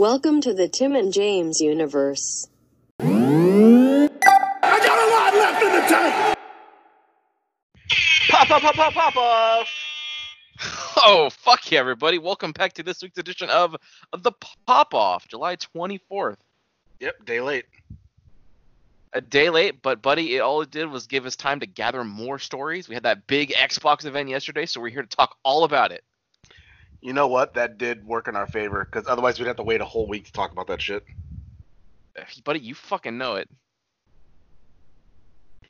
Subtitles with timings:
[0.00, 2.48] Welcome to the Tim and James universe.
[3.00, 4.08] I
[4.62, 6.38] got a lot left in the tank.
[8.30, 9.68] Pop, pop, pop, pop, pop off.
[11.04, 12.16] Oh, fuck yeah, everybody.
[12.16, 13.76] Welcome back to this week's edition of
[14.16, 14.32] The
[14.66, 16.38] Pop Off, July 24th.
[17.00, 17.66] Yep, day late.
[19.12, 22.04] A day late, but buddy, it all it did was give us time to gather
[22.04, 22.88] more stories.
[22.88, 26.02] We had that big Xbox event yesterday, so we're here to talk all about it.
[27.00, 27.54] You know what?
[27.54, 30.26] That did work in our favor because otherwise we'd have to wait a whole week
[30.26, 31.04] to talk about that shit.
[32.44, 33.48] Buddy, you fucking know it.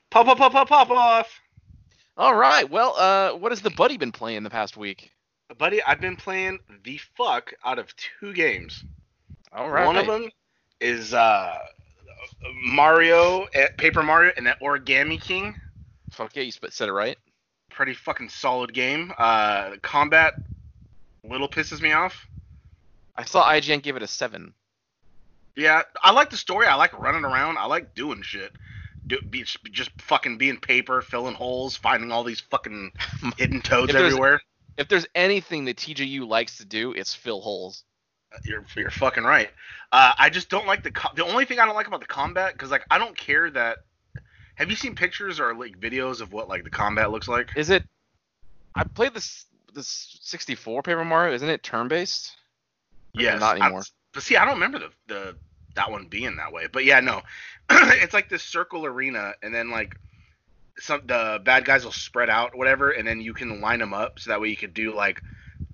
[0.09, 1.39] Pop, pop, pop, pop, pop off.
[2.17, 5.11] All right, well, uh, what has the buddy been playing the past week?
[5.57, 8.83] Buddy, I've been playing the fuck out of two games.
[9.53, 9.85] All right.
[9.85, 10.29] One of them
[10.81, 11.57] is uh,
[12.65, 15.55] Mario, eh, Paper Mario, and that Origami King.
[16.11, 17.17] Fuck yeah, you said it right.
[17.69, 19.13] Pretty fucking solid game.
[19.17, 20.33] Uh, combat
[21.23, 22.27] little pisses me off.
[23.15, 24.53] I saw IGN give it a 7.
[25.55, 26.65] Yeah, I like the story.
[26.65, 27.57] I like running around.
[27.57, 28.53] I like doing shit.
[29.07, 32.91] Do, be, just fucking being paper, filling holes, finding all these fucking
[33.37, 34.41] hidden toads If everywhere.
[34.77, 37.83] If there's anything that TJU likes to do, it's fill holes.
[38.45, 39.49] You're you're fucking right.
[39.91, 42.07] Uh, I just don't like the co- the only thing I don't like about the
[42.07, 43.79] combat because like I don't care that.
[44.55, 47.49] Have you seen pictures or like videos of what like the combat looks like?
[47.57, 47.83] Is it?
[48.73, 51.33] I played this this 64 Paper Mario.
[51.33, 52.35] Isn't it turn based?
[53.13, 53.83] Yes, not I- anymore.
[54.13, 55.37] but see, I don't remember the the
[55.75, 56.67] that one being that way.
[56.71, 57.21] But yeah, no,
[57.69, 59.95] it's like this circle arena, and then like
[60.79, 64.19] some the bad guys will spread out, whatever, and then you can line them up
[64.19, 65.21] so that way you could do like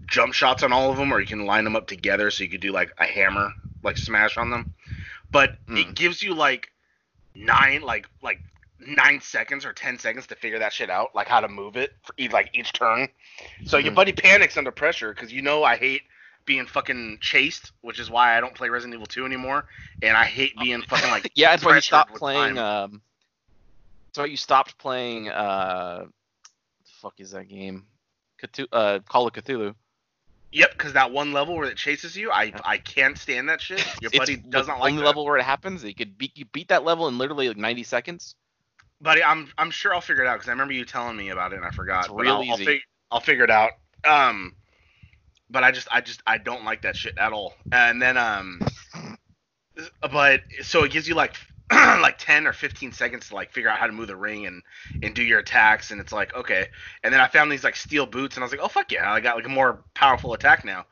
[0.06, 2.50] jump shots on all of them, or you can line them up together so you
[2.50, 3.52] could do like a hammer
[3.84, 4.68] like smash on them.
[5.32, 5.78] But Hmm.
[5.78, 6.70] it gives you like
[7.36, 8.42] nine like like
[8.80, 11.94] nine seconds or ten seconds to figure that shit out, like how to move it
[12.04, 13.08] for each, like each turn.
[13.66, 13.96] So your Mhm.
[13.96, 16.04] buddy panics under pressure because you know I hate
[16.46, 19.66] being fucking chased, which is why I don't play Resident Evil 2 anymore,
[20.02, 22.56] and I hate being fucking like Yeah, that's why you stopped playing.
[22.56, 22.58] time.
[22.58, 23.02] Um,
[24.14, 25.30] that's why you stopped playing.
[25.30, 27.88] Uh, the fuck is that game?
[28.72, 29.76] Uh, Call of Cthulhu.
[30.52, 33.84] Yep, because that one level where it chases you, I I can't stand that shit.
[34.02, 35.84] Your buddy doesn't like only level where it happens.
[35.84, 38.36] You could beat you beat that level in literally like 90 seconds.
[39.02, 41.54] Buddy, I'm I'm sure I'll figure it out because I remember you telling me about
[41.54, 42.06] it and I forgot.
[42.06, 42.66] It's real I'll, I'll, easy.
[42.66, 42.82] fig-
[43.12, 43.72] I'll figure it out.
[44.06, 44.56] Um,
[45.50, 47.54] but I just I just I don't like that shit at all.
[47.72, 48.60] And then um,
[50.12, 51.36] but so it gives you like
[51.72, 54.64] like 10 or 15 seconds to like figure out how to move the ring and
[55.04, 56.66] and do your attacks and it's like okay
[57.04, 59.12] and then i found these like steel boots and i was like oh fuck yeah
[59.12, 60.86] i got like a more powerful attack now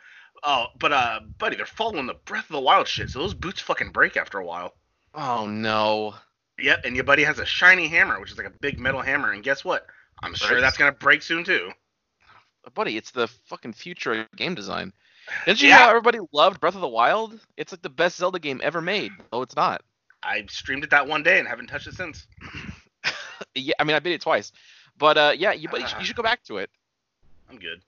[0.43, 3.61] oh but uh buddy they're following the breath of the wild shit so those boots
[3.61, 4.73] fucking break after a while
[5.17, 6.15] Oh no.
[6.59, 9.31] Yep, and your buddy has a shiny hammer, which is like a big metal hammer,
[9.31, 9.87] and guess what?
[10.23, 10.61] I'm sure Breaks.
[10.61, 11.71] that's gonna break soon too.
[12.73, 14.91] buddy, it's the fucking future of game design.
[15.45, 15.75] Didn't you Yeah.
[15.77, 17.39] know how everybody loved Breath of the Wild?
[17.57, 19.11] It's like the best Zelda game ever made.
[19.31, 19.83] Oh, it's not.
[20.23, 22.27] I streamed it that one day and haven't touched it since.
[23.53, 24.51] Yeah, I mean, I beat it twice,
[24.97, 26.69] but uh, yeah, you, but you, should, you should go back to it.
[27.49, 27.81] I'm good.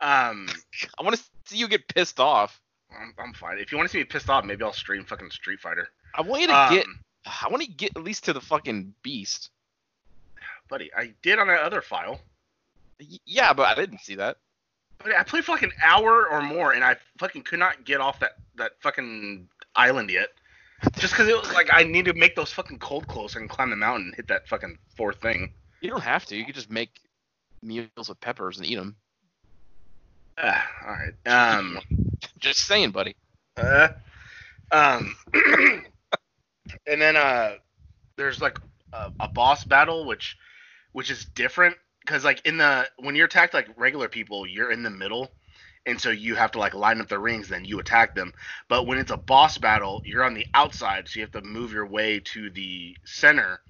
[0.00, 0.48] Um,
[0.98, 2.60] I want to see you get pissed off.
[2.90, 3.58] I'm, I'm fine.
[3.58, 5.88] If you want to see me pissed off, maybe I'll stream fucking Street Fighter.
[6.14, 6.86] I want you to get.
[7.26, 9.50] I want to get at least to the fucking beast.
[10.68, 12.20] buddy, I did on that other file.
[13.00, 14.38] Y- Yeah, but I didn't see that.
[14.98, 18.00] Buddy, I played for like an hour or more, and I fucking could not get
[18.00, 20.28] off that that fucking island yet.
[20.98, 23.70] Just because it was like I need to make those fucking cold clothes and climb
[23.70, 25.52] the mountain and hit that fucking fourth thing.
[25.80, 26.36] You don't have to.
[26.36, 27.00] You could just make
[27.62, 28.96] meals with peppers and eat them.
[30.38, 31.26] Ah, all right.
[31.26, 31.80] Um.
[32.38, 33.14] Just saying, buddy.
[33.58, 33.88] Uh,
[34.72, 35.14] um,
[36.86, 37.52] and then uh,
[38.16, 38.58] there's like
[38.92, 40.36] a, a boss battle, which
[40.92, 44.82] which is different because like in the when you're attacked like regular people, you're in
[44.82, 45.30] the middle,
[45.86, 48.32] and so you have to like line up the rings, then you attack them.
[48.68, 51.72] But when it's a boss battle, you're on the outside, so you have to move
[51.72, 53.60] your way to the center.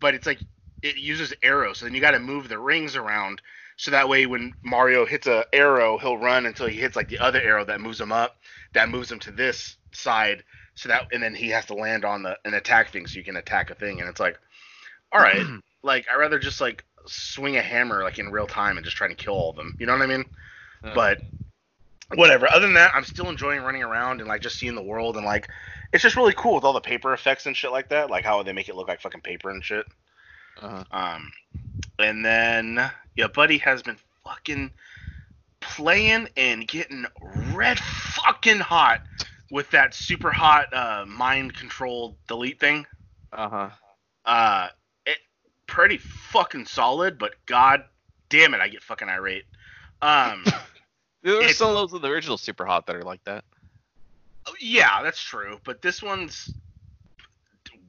[0.00, 0.40] But it's like
[0.82, 3.40] it uses arrows, so then you got to move the rings around.
[3.76, 7.18] So that way, when Mario hits a arrow, he'll run until he hits like the
[7.18, 8.36] other arrow that moves him up
[8.74, 12.22] that moves him to this side so that and then he has to land on
[12.22, 14.00] the an attack thing so you can attack a thing.
[14.00, 14.38] And it's like
[15.12, 15.46] all right
[15.82, 19.08] like i'd rather just like swing a hammer like in real time and just try
[19.08, 19.76] to kill all of them.
[19.78, 20.24] You know what i mean?
[20.82, 20.92] Yeah.
[20.94, 21.20] but
[22.14, 22.50] whatever.
[22.50, 25.24] Other than that i'm still enjoying running around and like just seeing the world and
[25.24, 25.48] like
[25.92, 28.42] it's just really cool with all the paper effects and shit like that like how
[28.42, 29.86] they make it look like fucking paper and shit.
[30.60, 30.84] Uh-huh.
[30.92, 31.32] um,
[31.98, 34.70] and then your buddy has been fucking
[35.60, 37.06] playing and getting
[37.52, 39.00] red fucking hot
[39.54, 42.84] with that super hot uh, mind control delete thing.
[43.32, 43.70] Uh huh.
[44.24, 44.68] Uh,
[45.06, 45.18] it
[45.68, 47.84] pretty fucking solid, but god
[48.28, 49.44] damn it, I get fucking irate.
[50.02, 50.44] Um,
[51.22, 53.44] There It's- some of those of the original Super Hot that are like that.
[54.60, 55.58] Yeah, that's true.
[55.64, 56.52] But this one's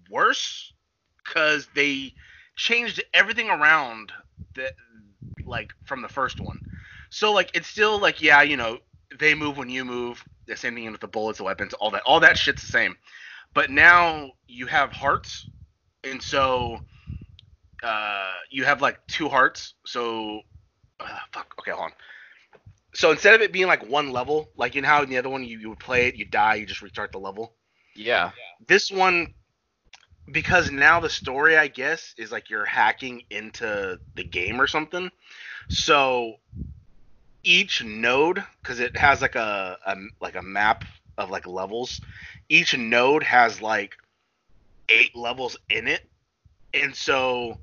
[0.09, 0.71] worse
[1.25, 2.13] because they
[2.55, 4.13] changed everything around
[4.55, 4.71] that,
[5.45, 6.61] like from the first one.
[7.09, 8.77] So like it's still like yeah, you know,
[9.19, 10.23] they move when you move.
[10.47, 12.03] The same thing with the bullets, the weapons, all that.
[12.05, 12.95] All that shit's the same.
[13.53, 15.47] But now you have hearts,
[16.03, 16.79] and so
[17.83, 19.75] uh, you have like two hearts.
[19.85, 20.41] So
[20.99, 21.55] uh, fuck.
[21.59, 21.91] Okay, hold on.
[22.93, 25.29] So instead of it being like one level, like you know how in the other
[25.29, 27.53] one you, you would play it, you die, you just restart the level.
[27.95, 28.31] Yeah.
[28.67, 29.33] This one,
[30.31, 35.11] because now the story, I guess, is like you're hacking into the game or something.
[35.69, 36.35] So
[37.45, 40.83] each node, because it has like a, a like a map
[41.17, 42.01] of like levels,
[42.49, 43.95] each node has like
[44.89, 46.05] eight levels in it,
[46.73, 47.57] and so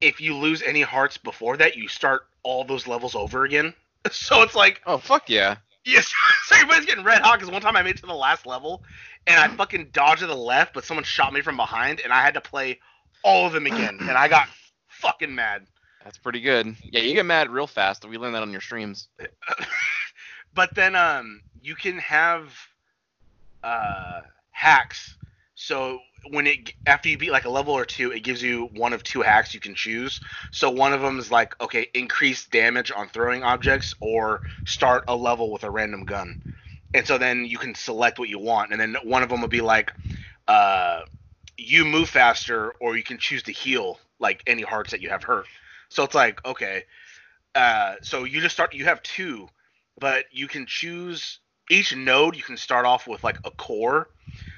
[0.00, 3.74] if you lose any hearts before that, you start all those levels over again.
[4.10, 5.56] So it's like Oh fuck yeah.
[5.84, 6.12] Yes,
[6.46, 8.82] so everybody's getting red hot because one time I made it to the last level
[9.28, 12.20] and I fucking dodged to the left, but someone shot me from behind and I
[12.20, 12.80] had to play
[13.22, 14.48] all of them again, and I got
[14.88, 15.66] fucking mad.
[16.04, 16.74] That's pretty good.
[16.90, 18.04] Yeah, you get mad real fast.
[18.04, 19.08] We learned that on your streams.
[20.54, 22.52] but then um, you can have
[23.62, 25.16] uh, hacks.
[25.54, 26.00] So
[26.30, 29.02] when it after you beat like a level or two, it gives you one of
[29.02, 30.20] two hacks you can choose.
[30.50, 35.16] So one of them is like okay, increase damage on throwing objects or start a
[35.16, 36.42] level with a random gun.
[36.94, 39.48] And so then you can select what you want, and then one of them will
[39.48, 39.92] be like,
[40.46, 41.00] uh,
[41.56, 45.22] you move faster, or you can choose to heal like any hearts that you have
[45.22, 45.46] hurt.
[45.92, 46.84] So it's like okay,
[47.54, 48.74] uh, so you just start.
[48.74, 49.48] You have two,
[49.98, 51.40] but you can choose
[51.70, 52.36] each node.
[52.36, 54.08] You can start off with like a core.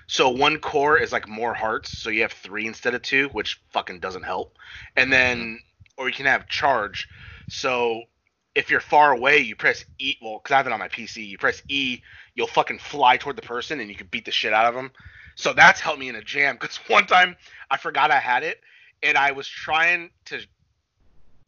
[0.07, 3.61] So one core is like more hearts, so you have three instead of two, which
[3.73, 4.57] fucking doesn't help.
[4.97, 5.61] And then,
[5.97, 7.09] or you can have charge.
[7.49, 8.03] So
[8.55, 10.17] if you're far away, you press E.
[10.23, 12.01] Well, because I have it on my PC, you press E,
[12.35, 14.93] you'll fucking fly toward the person and you can beat the shit out of them.
[15.37, 16.57] So that's helped me in a jam.
[16.57, 17.37] Because one time
[17.71, 18.61] I forgot I had it,
[19.03, 20.41] and I was trying to.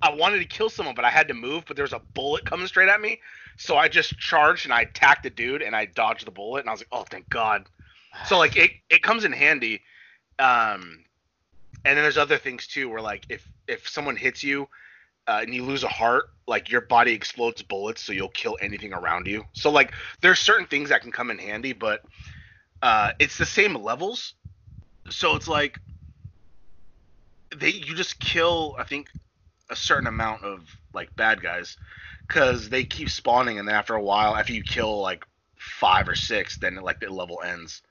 [0.03, 1.65] I wanted to kill someone, but I had to move.
[1.67, 3.21] But there was a bullet coming straight at me,
[3.57, 6.61] so I just charged and I attacked the dude and I dodged the bullet.
[6.61, 7.69] And I was like, oh, thank God.
[8.27, 9.83] So like it, it comes in handy.
[10.39, 11.05] Um,
[11.85, 14.69] and then there's other things too, where like if if someone hits you
[15.27, 18.93] uh, and you lose a heart, like your body explodes bullets, so you'll kill anything
[18.93, 19.45] around you.
[19.53, 22.05] So like there's certain things that can come in handy, but
[22.83, 24.35] uh, it's the same levels.
[25.11, 25.79] So it's like
[27.57, 29.09] they you just kill I think
[29.71, 31.77] a certain amount of like bad guys
[32.27, 35.25] because they keep spawning, and then after a while, after you kill like
[35.57, 37.83] five or six, then like the level ends.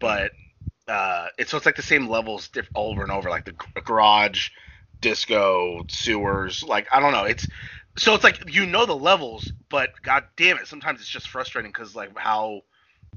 [0.00, 0.32] But
[0.88, 3.80] uh, it's so it's like the same levels diff- over and over, like the g-
[3.84, 4.50] garage,
[5.00, 6.62] disco, sewers.
[6.62, 7.48] Like I don't know, it's
[7.98, 11.70] so it's like you know the levels, but god damn it, sometimes it's just frustrating
[11.72, 12.62] because like how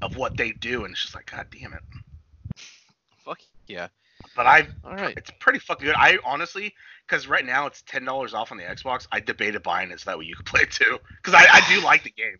[0.02, 1.82] of what they do, and it's just like god damn it.
[3.24, 3.88] Fuck yeah.
[4.36, 5.14] But I, All right.
[5.16, 5.96] it's pretty fucking good.
[5.98, 6.72] I honestly,
[7.06, 9.06] because right now it's ten dollars off on the Xbox.
[9.12, 11.60] I debated buying it so that way you could play it too, because I, I
[11.68, 12.38] do like the game.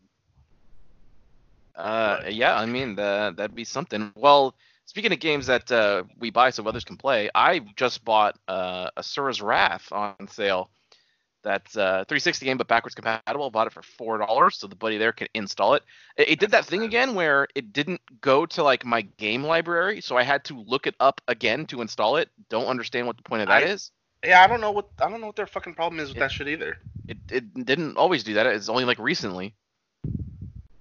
[1.76, 4.12] Uh, yeah, I mean the, that'd be something.
[4.14, 4.54] Well,
[4.86, 8.90] speaking of games that uh, we buy so others can play, I just bought uh,
[8.98, 10.70] Asura's Wrath on sale.
[11.42, 13.50] That's a 360 game, but backwards compatible.
[13.50, 15.82] Bought it for four dollars, so the buddy there could install it.
[16.16, 16.28] it.
[16.30, 20.16] It did that thing again where it didn't go to like my game library, so
[20.18, 22.28] I had to look it up again to install it.
[22.50, 23.90] Don't understand what the point of that I- is.
[24.22, 26.24] Yeah, I don't know what I don't know what their fucking problem is with Yeah.
[26.24, 26.76] that shit either.
[27.08, 28.46] It it didn't always do that.
[28.46, 29.54] It's only like recently.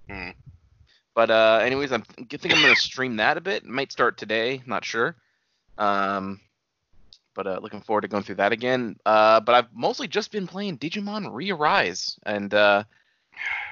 [0.10, 0.32] Hmm.
[1.16, 3.64] But uh, anyways, I'm I think I'm gonna stream that a bit.
[3.66, 4.62] Might start today.
[4.66, 5.16] Not sure.
[5.78, 6.42] Um,
[7.34, 8.98] but uh, looking forward to going through that again.
[9.06, 12.84] Uh, but I've mostly just been playing Digimon Re-Arise and uh,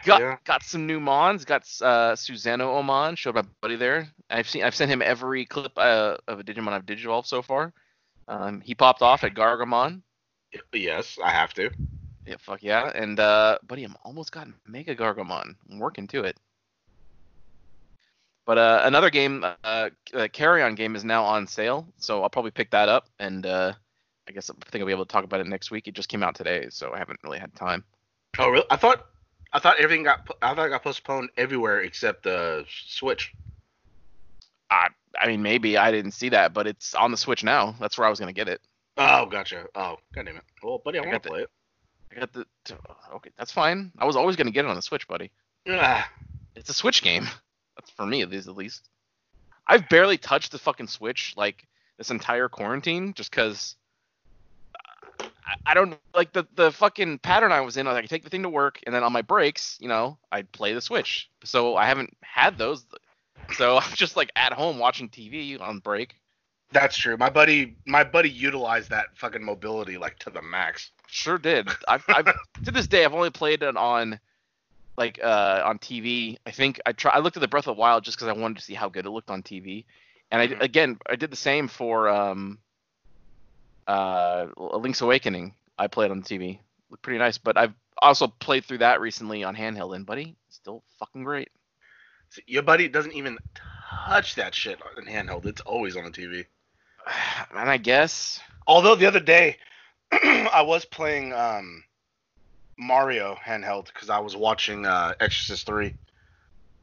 [0.05, 0.37] got Yeah.
[0.45, 1.45] got some new mons.
[1.45, 3.17] Got uh, Susanoomon.
[3.17, 4.07] Showed my buddy there.
[4.29, 7.73] I've seen I've sent him every clip uh, of a Digimon I've digivolved so far.
[8.27, 10.01] Um, he popped off at Gargomon.
[10.73, 11.69] Yes, I have to.
[12.25, 12.91] Yeah, fuck yeah.
[12.93, 15.55] And uh buddy, I'm almost got Mega Gargomon.
[15.71, 16.37] I'm working to it.
[18.47, 22.51] But uh another game, uh, uh Carrion game is now on sale, so I'll probably
[22.51, 23.73] pick that up and uh
[24.27, 25.87] I guess I think I'll be able to talk about it next week.
[25.87, 27.83] It just came out today, so I haven't really had time.
[28.39, 28.65] Oh really?
[28.71, 29.05] I thought
[29.51, 33.33] I thought everything got I thought it got postponed everywhere except the Switch.
[34.71, 34.87] I
[35.19, 37.75] I mean maybe I didn't see that, but it's on the Switch now.
[37.81, 38.61] That's where I was gonna get it.
[38.95, 39.65] Oh, gotcha.
[39.75, 40.43] Oh, god damn it.
[40.63, 41.49] Well, buddy, I, I want to play it.
[42.15, 42.45] I got the
[43.15, 43.91] okay, that's fine.
[43.99, 45.31] I was always gonna get it on the Switch, buddy.
[45.69, 46.09] Ah,
[46.55, 47.27] It's a Switch game.
[47.77, 48.47] That's for me, at least.
[48.47, 48.89] At least.
[49.67, 51.67] I've barely touched the fucking Switch like
[51.97, 53.75] this entire quarantine, just because.
[55.19, 57.87] I, I don't like the the fucking pattern I was in.
[57.87, 60.51] I could take the thing to work, and then on my breaks, you know, I'd
[60.51, 61.29] play the Switch.
[61.43, 62.85] So I haven't had those.
[63.53, 66.15] so I'm just like at home watching TV on break.
[66.71, 67.15] That's true.
[67.15, 70.91] My buddy, my buddy utilized that fucking mobility like to the max.
[71.07, 71.69] Sure did.
[71.87, 72.25] I've, I've
[72.65, 74.19] to this day I've only played it on
[74.97, 76.37] like uh on TV.
[76.45, 78.39] I think I try I looked at the Breath of the Wild just because I
[78.39, 79.85] wanted to see how good it looked on TV.
[80.31, 80.61] And I Mhm.
[80.61, 82.59] again I did the same for um
[83.87, 85.55] uh Link's Awakening.
[85.77, 86.59] I played on the TV.
[86.89, 90.83] Looked pretty nice, but I've also played through that recently on handheld and buddy, still
[90.99, 91.49] fucking great.
[92.45, 93.39] Your buddy doesn't even
[94.07, 95.45] touch that shit on handheld.
[95.45, 96.45] It's always on the TV.
[97.55, 99.57] And I guess Although the other day,
[100.11, 101.83] I was playing um,
[102.77, 105.95] Mario handheld because I was watching uh, Exorcist Three.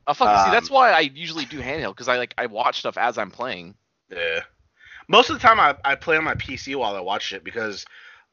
[0.07, 0.45] Oh fuck!
[0.45, 3.19] see, Um, that's why I usually do handheld because I like I watch stuff as
[3.19, 3.75] I'm playing.
[4.11, 4.41] Yeah.
[5.09, 7.85] Most of the time, I, I play on my PC while I watch it because,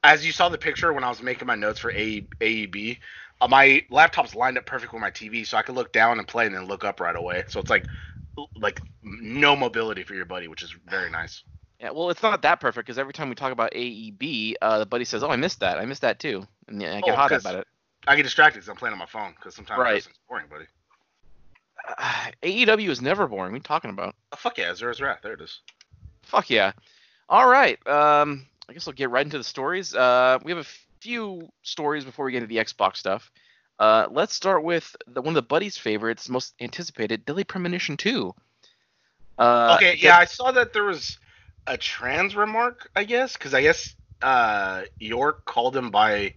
[0.03, 2.97] as you saw the picture when I was making my notes for A, AEW,
[3.41, 6.27] uh, my laptop's lined up perfect with my TV, so I can look down and
[6.27, 7.43] play and then look up right away.
[7.49, 7.87] So it's like,
[8.55, 11.43] like no mobility for your buddy, which is very nice.
[11.79, 14.85] Yeah, well, it's not that perfect because every time we talk about AEW, uh, the
[14.85, 15.79] buddy says, "Oh, I missed that.
[15.79, 17.67] I missed that too," and yeah, I get Oh, hot about it.
[18.07, 19.97] I get distracted because I'm playing on my phone because sometimes Right.
[19.97, 20.65] it's boring, buddy.
[21.97, 23.51] Uh, AEW is never boring.
[23.51, 24.13] What are you talking about?
[24.31, 25.19] Oh, fuck yeah, Asura's Wrath.
[25.23, 25.61] There it is.
[26.21, 26.73] Fuck yeah.
[27.27, 27.75] All right.
[27.87, 29.95] Um, I guess I'll get right into the stories.
[29.95, 30.67] Uh, we have a
[30.99, 33.31] few stories before we get into the Xbox stuff.
[33.79, 38.31] Uh, let's start with the, one of the buddies' favorites, most anticipated, Deadly Premonition 2.
[39.39, 41.17] Uh, okay, yeah, I saw that there was
[41.65, 46.35] a trans remark, I guess, because I guess uh, York called him by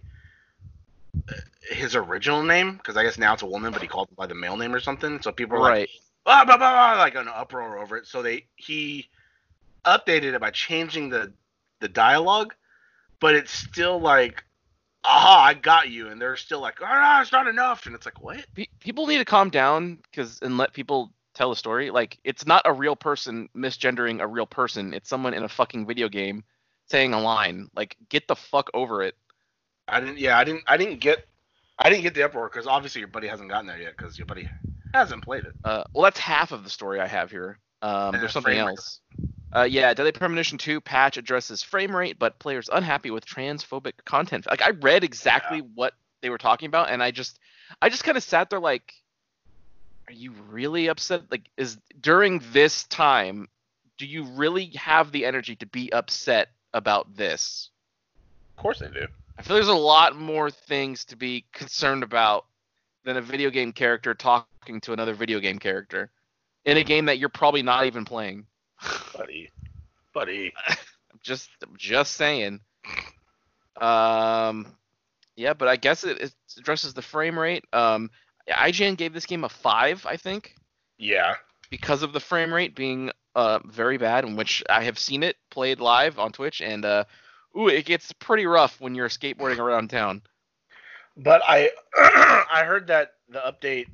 [1.69, 4.27] his original name, because I guess now it's a woman, but he called him by
[4.27, 5.21] the male name or something.
[5.21, 5.89] So people were like, right.
[6.25, 8.07] blah, blah, blah, blah, like an uproar over it.
[8.07, 9.09] So they he
[9.85, 11.31] updated it by changing the
[11.81, 12.53] the dialogue,
[13.19, 14.43] but it's still like,
[15.03, 18.21] aha, I got you, and they're still like, no, it's not enough, and it's like,
[18.21, 18.45] what?
[18.55, 21.91] Pe- people need to calm down because and let people tell a story.
[21.91, 24.93] Like it's not a real person misgendering a real person.
[24.93, 26.43] It's someone in a fucking video game
[26.87, 27.69] saying a line.
[27.75, 29.15] Like get the fuck over it.
[29.87, 30.17] I didn't.
[30.17, 30.63] Yeah, I didn't.
[30.67, 31.27] I didn't get.
[31.77, 34.25] I didn't get the uproar because obviously your buddy hasn't gotten there yet because your
[34.25, 34.49] buddy
[34.93, 35.53] hasn't played it.
[35.63, 37.59] Uh, well, that's half of the story I have here.
[37.81, 39.01] Um, there's something else.
[39.53, 44.45] Uh, yeah, Deadly Premonition 2 patch addresses frame rate, but players unhappy with transphobic content.
[44.49, 47.39] Like I read exactly what they were talking about, and I just,
[47.81, 48.93] I just kind of sat there like,
[50.07, 51.23] are you really upset?
[51.31, 53.47] Like, is during this time,
[53.97, 57.69] do you really have the energy to be upset about this?
[58.57, 59.07] Of course they do.
[59.37, 62.45] I feel there's a lot more things to be concerned about
[63.03, 66.09] than a video game character talking to another video game character
[66.63, 68.45] in a game that you're probably not even playing.
[69.15, 69.51] Buddy,
[70.13, 70.53] buddy.
[70.67, 72.61] I'm just I'm just saying.
[73.79, 74.67] Um,
[75.35, 77.65] yeah, but I guess it, it addresses the frame rate.
[77.73, 78.09] Um,
[78.49, 80.55] IGN gave this game a five, I think,
[80.97, 81.35] Yeah.
[81.69, 84.23] because of the frame rate being uh very bad.
[84.23, 87.03] In which I have seen it played live on Twitch, and uh,
[87.57, 90.21] ooh, it gets pretty rough when you're skateboarding around town.
[91.17, 93.87] But I I heard that the update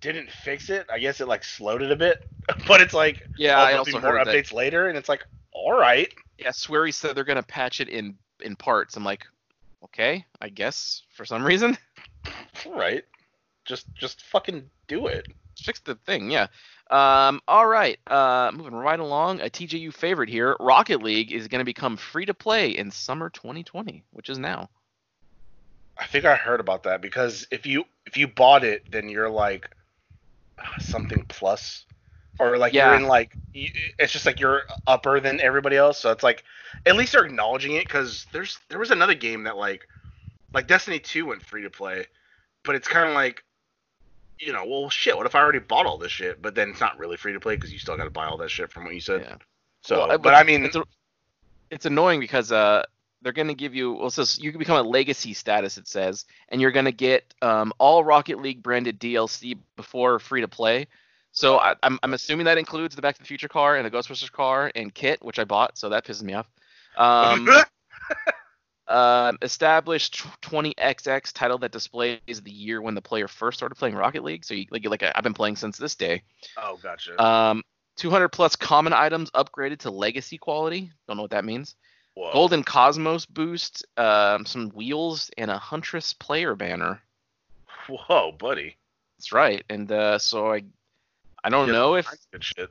[0.00, 0.86] didn't fix it.
[0.92, 2.18] I guess it like slowed it a bit.
[2.66, 4.34] But it's like Yeah, oh, I there'll also more heard that.
[4.34, 6.08] updates later, and it's like, all right.
[6.38, 8.96] Yeah, Swery said they're gonna patch it in in parts.
[8.96, 9.24] I'm like,
[9.84, 11.76] okay, I guess for some reason.
[12.66, 13.04] All right.
[13.64, 15.26] Just just fucking do it.
[15.56, 16.46] fix the thing, yeah.
[16.90, 19.40] Um, all right, uh, moving right along.
[19.40, 23.30] A TJU favorite here, Rocket League is going to become free to play in summer
[23.30, 24.70] 2020, which is now.
[25.98, 29.30] I think I heard about that because if you if you bought it, then you're
[29.30, 29.70] like
[30.58, 31.86] uh, something plus,
[32.38, 32.80] or like Yeah.
[32.80, 33.68] you're in like you,
[33.98, 35.98] it's just like you're upper than everybody else.
[35.98, 36.44] So it's like
[36.86, 39.86] at least they're acknowledging it because there's there was another game that like
[40.54, 42.06] like Destiny 2 went free to play,
[42.64, 43.44] but it's kind of like
[44.40, 46.80] you know well shit what if I already bought all this shit but then it's
[46.80, 48.84] not really free to play because you still got to buy all that shit from
[48.84, 49.20] what you said.
[49.22, 49.36] Yeah.
[49.82, 50.84] So Well, I- but I mean it's, a,
[51.70, 52.82] it's annoying because uh,
[53.22, 55.76] they're going to give you well, it says you can become a legacy status.
[55.78, 60.40] It says, and you're going to get um, all Rocket League branded DLC before free
[60.40, 60.86] to play.
[61.32, 63.90] So I, I'm I'm assuming that includes the Back to the Future car and the
[63.90, 65.78] Ghostbusters car and kit, which I bought.
[65.78, 66.46] So that pisses me off.
[66.96, 67.46] Um,
[68.90, 74.24] um, established 20XX title that displays the year when the player first started playing Rocket
[74.24, 74.44] League.
[74.44, 76.22] So you like like I've been playing since this day.
[76.58, 77.22] oh gotcha.
[77.22, 77.62] Um,
[77.96, 80.90] 200 plus common items upgraded to legacy quality.
[81.06, 81.76] Don't know what that means.
[82.14, 82.32] Whoa.
[82.32, 87.00] Golden Cosmos boost, um, some wheels, and a Huntress player banner.
[87.88, 88.76] Whoa, buddy.
[89.18, 89.64] That's right.
[89.68, 90.62] And uh, so I,
[91.44, 92.70] I don't know if good shit.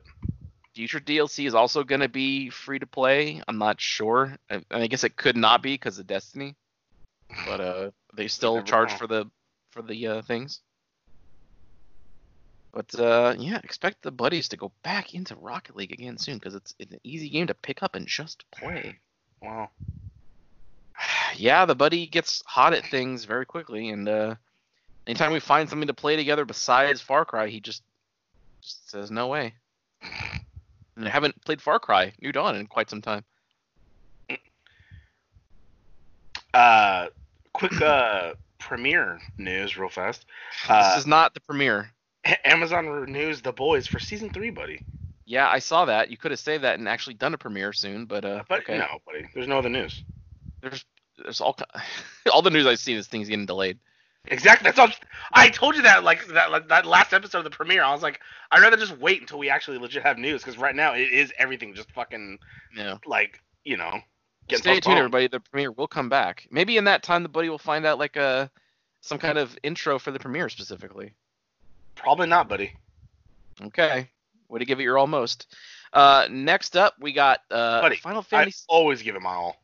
[0.74, 3.42] Future DLC is also going to be free to play.
[3.48, 4.36] I'm not sure.
[4.50, 6.56] I, I guess it could not be because of Destiny,
[7.46, 8.96] but uh, they still charge know.
[8.96, 9.30] for the
[9.70, 10.60] for the uh, things.
[12.72, 16.54] But uh, yeah, expect the buddies to go back into Rocket League again soon because
[16.54, 18.98] it's, it's an easy game to pick up and just play.
[19.42, 19.70] Wow.
[21.36, 24.34] yeah, the buddy gets hot at things very quickly, and uh,
[25.06, 27.82] anytime we find something to play together besides Far Cry, he just,
[28.60, 29.54] just says no way.
[30.96, 33.24] And I haven't played Far Cry New Dawn in quite some time.
[36.54, 37.08] uh,
[37.52, 40.26] quick uh premiere news, real fast.
[40.68, 41.90] Uh, this is not the premiere.
[42.44, 44.82] Amazon renews The Boys for season three, buddy.
[45.24, 46.10] Yeah, I saw that.
[46.10, 48.78] You could have saved that and actually done a premiere soon, but uh, But okay.
[48.78, 49.28] no, buddy.
[49.32, 50.02] There's no other news.
[50.60, 50.84] There's
[51.22, 51.56] there's all
[52.32, 53.78] all the news I've seen is things getting delayed.
[54.26, 54.64] Exactly.
[54.64, 54.88] That's all.
[55.32, 57.82] I told you that like that like, that last episode of the premiere.
[57.82, 60.74] I was like, I'd rather just wait until we actually legit have news because right
[60.74, 62.38] now it is everything just fucking
[62.76, 62.98] Yeah.
[63.06, 64.00] like you know.
[64.48, 65.26] getting Stay tuned, everybody.
[65.26, 66.46] The premiere will come back.
[66.50, 68.50] Maybe in that time, the buddy will find out like a
[69.00, 71.14] some kind of intro for the premiere specifically.
[71.94, 72.74] Probably not, buddy.
[73.62, 74.08] Okay,
[74.48, 75.54] way to give it your almost.
[75.92, 79.56] Uh, next up, we got uh, Buddy, Final I Fantasy always give it my all.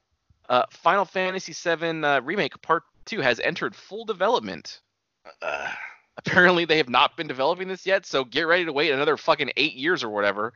[0.48, 4.80] uh, Final Fantasy VII uh, remake Part Two has entered full development.
[5.40, 5.72] Uh,
[6.18, 9.50] Apparently, they have not been developing this yet, so get ready to wait another fucking
[9.56, 10.54] eight years or whatever.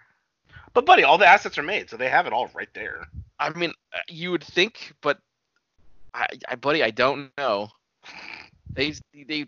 [0.72, 3.06] but buddy, all the assets are made, so they have it all right there.
[3.38, 3.72] I mean,
[4.08, 5.18] you would think, but
[6.14, 7.68] I, I buddy, I don't know.
[8.72, 8.94] They
[9.28, 9.46] they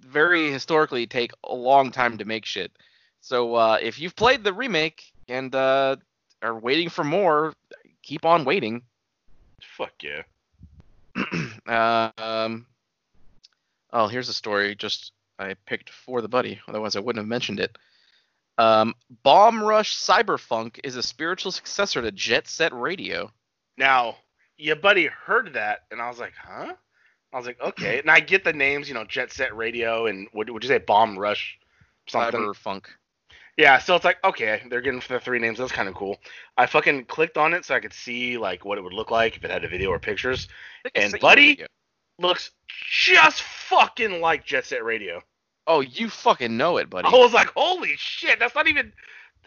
[0.00, 2.72] very historically take a long time to make shit.
[3.20, 5.96] So uh, if you've played the remake and uh,
[6.42, 7.54] are waiting for more,
[8.02, 8.82] keep on waiting.
[9.62, 10.22] Fuck yeah.
[11.68, 12.66] Um,
[13.92, 16.60] oh, here's a story just I picked for the buddy.
[16.66, 17.76] Otherwise, I wouldn't have mentioned it.
[18.56, 23.30] Um, Bomb Rush Cyberfunk is a spiritual successor to Jet Set Radio.
[23.76, 24.16] Now,
[24.56, 26.74] your buddy heard that, and I was like, huh?
[27.32, 28.00] I was like, okay.
[28.00, 30.78] And I get the names, you know, Jet Set Radio and would would you say
[30.78, 31.58] Bomb Rush
[32.08, 32.40] something?
[32.40, 32.86] Cyberfunk.
[33.58, 35.58] Yeah, so it's like, okay, they're getting the three names.
[35.58, 36.16] That's kind of cool.
[36.56, 39.36] I fucking clicked on it so I could see like what it would look like
[39.36, 40.46] if it had a video or pictures.
[40.84, 41.66] I think I And sent you the Buddy?
[42.20, 42.52] Looks
[42.88, 45.22] just fucking like Jet Set Radio.
[45.66, 47.08] Oh, you fucking know it, buddy.
[47.08, 48.92] I was like, holy shit, that's not even.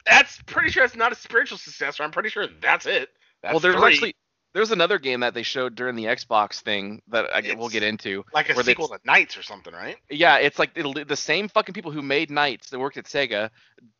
[0.05, 2.03] That's pretty sure it's not a spiritual successor.
[2.03, 3.09] I'm pretty sure that's it.
[3.41, 3.93] That's well, there's three.
[3.93, 4.15] actually
[4.53, 8.23] there's another game that they showed during the Xbox thing that I, we'll get into.
[8.33, 9.97] like a where they- sequel to NiGHTS or something, right?
[10.09, 13.49] Yeah, it's like it'll, the same fucking people who made NiGHTS that worked at Sega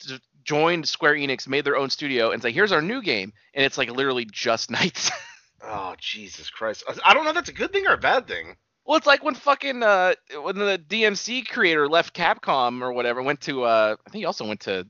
[0.06, 3.66] d- joined Square Enix, made their own studio, and say, "Here's our new game," and
[3.66, 5.12] it's like literally just NiGHTS.
[5.64, 6.84] Oh Jesus Christ!
[7.06, 8.56] I don't know if that's a good thing or a bad thing.
[8.84, 13.42] well, it's like when fucking uh when the DMC creator left Capcom or whatever, went
[13.42, 14.88] to uh I think he also went to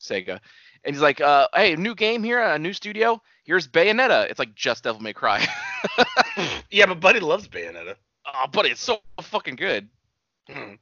[0.00, 0.38] Sega,
[0.84, 3.20] and he's like, uh, "Hey, new game here, a new studio.
[3.48, 5.44] Here's Bayonetta." It's like just Devil May Cry.
[6.70, 7.94] Yeah, but Buddy loves Bayonetta.
[8.32, 9.88] oh, buddy, it's so fucking good.
[10.48, 10.74] Hmm.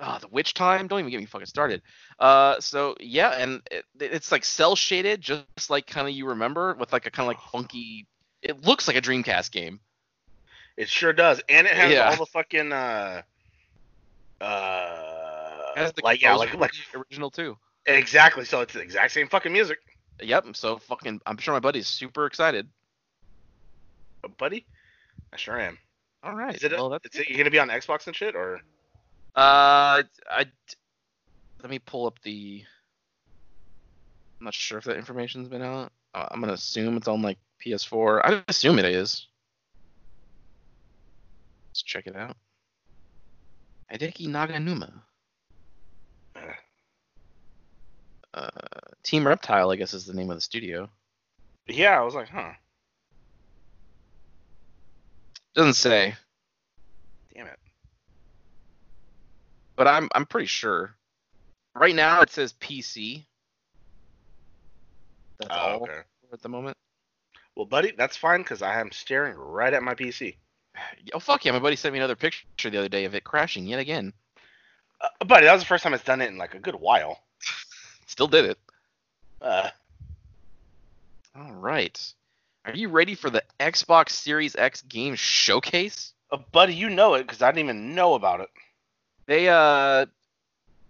[0.00, 0.86] Oh, the witch time!
[0.86, 1.82] Don't even get me fucking started.
[2.20, 6.74] Uh, so yeah, and it, it's like cell shaded, just like kind of you remember,
[6.74, 8.06] with like a kind of like funky.
[8.42, 9.80] It looks like a Dreamcast game.
[10.76, 12.10] It sure does, and it has Yeah.
[12.10, 13.22] all the fucking uh,
[14.40, 17.56] uh, It has the like yeah, like like the original too.
[17.86, 18.44] exactly.
[18.44, 19.78] So it's the exact same fucking music,
[20.20, 20.56] Yep.
[20.56, 22.68] So fucking, I'm sure my buddy's super excited.
[24.36, 24.66] Buddy.
[25.32, 25.78] I sure am.
[26.22, 26.54] All right.
[26.54, 26.72] Is it?
[26.72, 28.60] A, well, is it you gonna be on Xbox and shit or?
[29.36, 30.46] Uh, I
[31.62, 32.64] let me pull up the.
[34.38, 35.92] I'm not sure if that information's been out.
[36.14, 38.20] Uh, I'm gonna assume it's on like PS4.
[38.24, 39.26] I assume it is.
[41.70, 42.36] Let's check it out.
[43.92, 44.92] Hideki Naganuma.
[46.36, 46.40] Uh,
[48.38, 48.50] Uh,
[49.02, 50.88] Team Reptile, I guess, is the name of the studio.
[51.66, 52.52] yeah, I was like, huh.
[55.54, 56.14] Doesn't say,
[57.34, 57.58] Damn it.
[59.76, 60.94] but I'm I'm pretty sure.
[61.74, 63.24] Right now it says PC.
[65.40, 66.00] That's Oh, all okay.
[66.32, 66.76] at the moment.
[67.56, 70.36] Well, buddy, that's fine because I am staring right at my PC.
[71.12, 71.50] Oh fuck yeah!
[71.52, 74.12] My buddy sent me another picture the other day of it crashing yet again.
[75.00, 77.18] Uh, buddy, that was the first time it's done it in like a good while.
[78.08, 78.58] Still did it.
[79.40, 79.68] Uh,
[81.36, 81.96] All right.
[82.64, 86.12] Are you ready for the Xbox Series X game showcase?
[86.32, 88.48] uh, buddy, you know it because I didn't even know about it.
[89.26, 90.06] They uh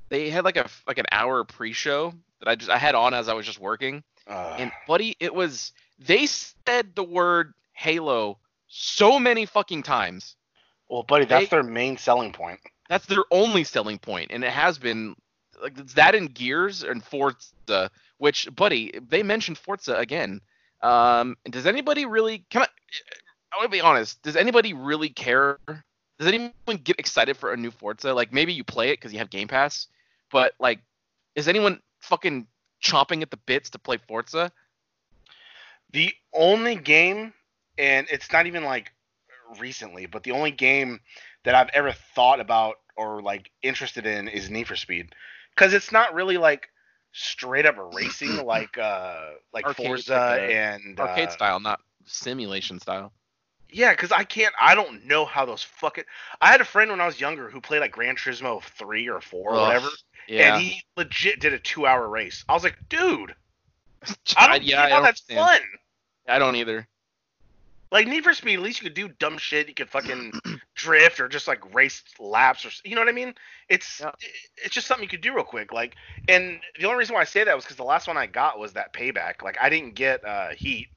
[0.08, 3.28] they had like a like an hour pre-show that I just I had on as
[3.28, 4.02] I was just working.
[4.26, 10.36] Uh, And buddy, it was they said the word Halo so many fucking times.
[10.88, 12.60] well, buddy, that's they- their main selling point.
[12.88, 15.14] That's their only selling point, and it has been
[15.62, 17.90] like that in Gears and Forza.
[18.18, 20.40] Which, buddy, they mentioned Forza again.
[20.82, 22.44] Um, does anybody really?
[22.50, 22.66] Can I?
[23.52, 24.22] I want to be honest.
[24.22, 25.58] Does anybody really care?
[26.18, 28.12] Does anyone get excited for a new Forza?
[28.12, 29.86] Like maybe you play it because you have Game Pass,
[30.30, 30.80] but like,
[31.34, 32.46] is anyone fucking
[32.82, 34.52] chomping at the bits to play Forza?
[35.92, 37.32] The only game,
[37.78, 38.92] and it's not even like
[39.58, 41.00] recently, but the only game
[41.44, 45.14] that I've ever thought about or like interested in is Need for Speed,
[45.58, 46.68] because it's not really like
[47.12, 51.80] straight up racing like uh like Arcade, Forza like a and Arcade uh, style, not
[52.06, 53.12] simulation style.
[53.70, 54.54] Yeah, because I can't.
[54.58, 56.04] I don't know how those fucking.
[56.40, 59.20] I had a friend when I was younger who played like Gran Turismo three or
[59.20, 59.88] four or Ugh, whatever,
[60.26, 60.54] Yeah.
[60.54, 62.44] and he legit did a two hour race.
[62.48, 63.34] I was like, dude,
[64.36, 65.60] I don't yeah, how don't that's understand.
[65.60, 65.68] fun.
[66.28, 66.86] I don't either.
[67.90, 69.68] Like Need for Speed, at least you could do dumb shit.
[69.68, 70.32] You could fucking
[70.74, 73.34] drift or just like race laps or you know what I mean.
[73.68, 74.10] It's Yeah.
[74.56, 75.72] it's just something you could do real quick.
[75.72, 75.94] Like,
[76.28, 78.58] and the only reason why I say that was because the last one I got
[78.58, 79.42] was that payback.
[79.42, 80.88] Like, I didn't get uh, Heat,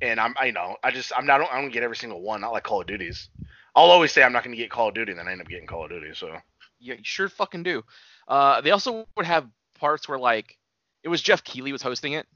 [0.00, 2.40] and I'm I know I just I'm not I don't get every single one.
[2.40, 3.28] Not like Call of Duties.
[3.74, 5.40] I'll always say I'm not going to get Call of Duty, and then I end
[5.40, 6.10] up getting Call of Duty.
[6.14, 6.36] So
[6.80, 7.84] Yeah, you sure fucking do.
[8.28, 9.46] Uh, they also would have
[9.78, 10.56] parts where like
[11.02, 12.26] it was Geoff Keighley was hosting it.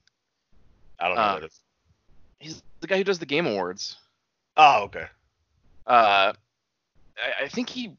[0.98, 1.22] I don't know.
[1.22, 1.60] Uh, what it is.
[2.42, 3.96] He's the guy who does the Game Awards.
[4.56, 5.06] Oh, okay.
[5.86, 6.32] Uh,
[7.16, 7.92] I, I think he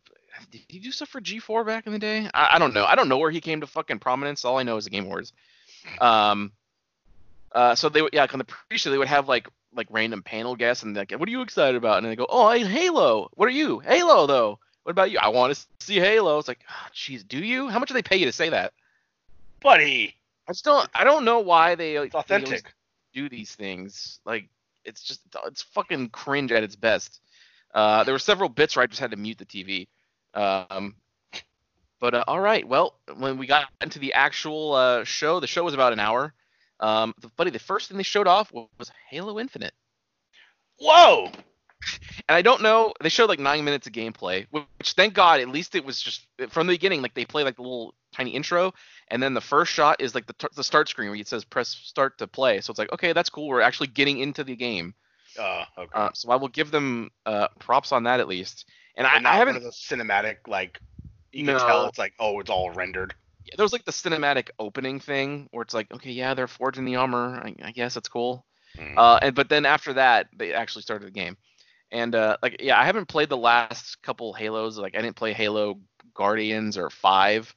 [0.51, 2.29] did he do stuff for G4 back in the day.
[2.33, 2.83] I, I don't know.
[2.83, 4.43] I don't know where he came to fucking prominence.
[4.43, 5.31] All I know is the Game Awards.
[6.01, 6.51] Um,
[7.53, 10.55] uh, so they would yeah on the pre-show they would have like like random panel
[10.55, 13.29] guests and like what are you excited about and they go oh I Halo.
[13.35, 14.59] What are you Halo though?
[14.83, 15.19] What about you?
[15.19, 16.37] I want to see Halo.
[16.39, 17.69] It's like oh, jeez, do you?
[17.69, 18.73] How much do they pay you to say that?
[19.61, 20.15] Buddy,
[20.47, 20.89] I just don't.
[20.93, 22.73] I don't know why they it's they always authentic.
[23.13, 24.19] Do these things.
[24.25, 24.49] Like
[24.85, 27.21] it's just it's fucking cringe at its best.
[27.73, 29.87] Uh, there were several bits where I just had to mute the TV.
[30.33, 30.95] Um,
[31.99, 35.63] but uh, all right, well, when we got into the actual uh, show, the show
[35.63, 36.33] was about an hour.
[36.79, 39.73] Um, the, buddy, the first thing they showed off was, was Halo Infinite,
[40.79, 41.25] Whoa.
[42.27, 42.93] and I don't know.
[43.01, 46.27] They showed like nine minutes of gameplay, which thank God, at least it was just
[46.49, 47.01] from the beginning.
[47.01, 48.73] Like they play like the little tiny intro,
[49.09, 51.43] and then the first shot is like the t- the start screen where it says
[51.45, 52.61] press start to play.
[52.61, 53.47] So it's like okay, that's cool.
[53.47, 54.95] We're actually getting into the game.
[55.39, 55.91] Uh, okay.
[55.93, 58.65] Uh, so I will give them uh, props on that at least.
[58.95, 59.63] And I, And I haven't.
[59.63, 60.81] those cinematic like
[61.31, 61.53] you No.
[61.53, 63.15] can tell it's like oh it's all rendered.
[63.57, 66.95] There was like the cinematic opening thing where it's like, okay, yeah, they're forging the
[66.97, 67.41] armor.
[67.43, 68.45] I, I guess that's cool.
[68.77, 68.95] Mhm.
[68.97, 71.37] Uh, and but then after that, they actually started the game.
[71.91, 74.77] And uh, like, yeah, I haven't played the last couple Halos.
[74.77, 75.79] Like, I didn't play Halo
[76.13, 77.53] Guardians or Five,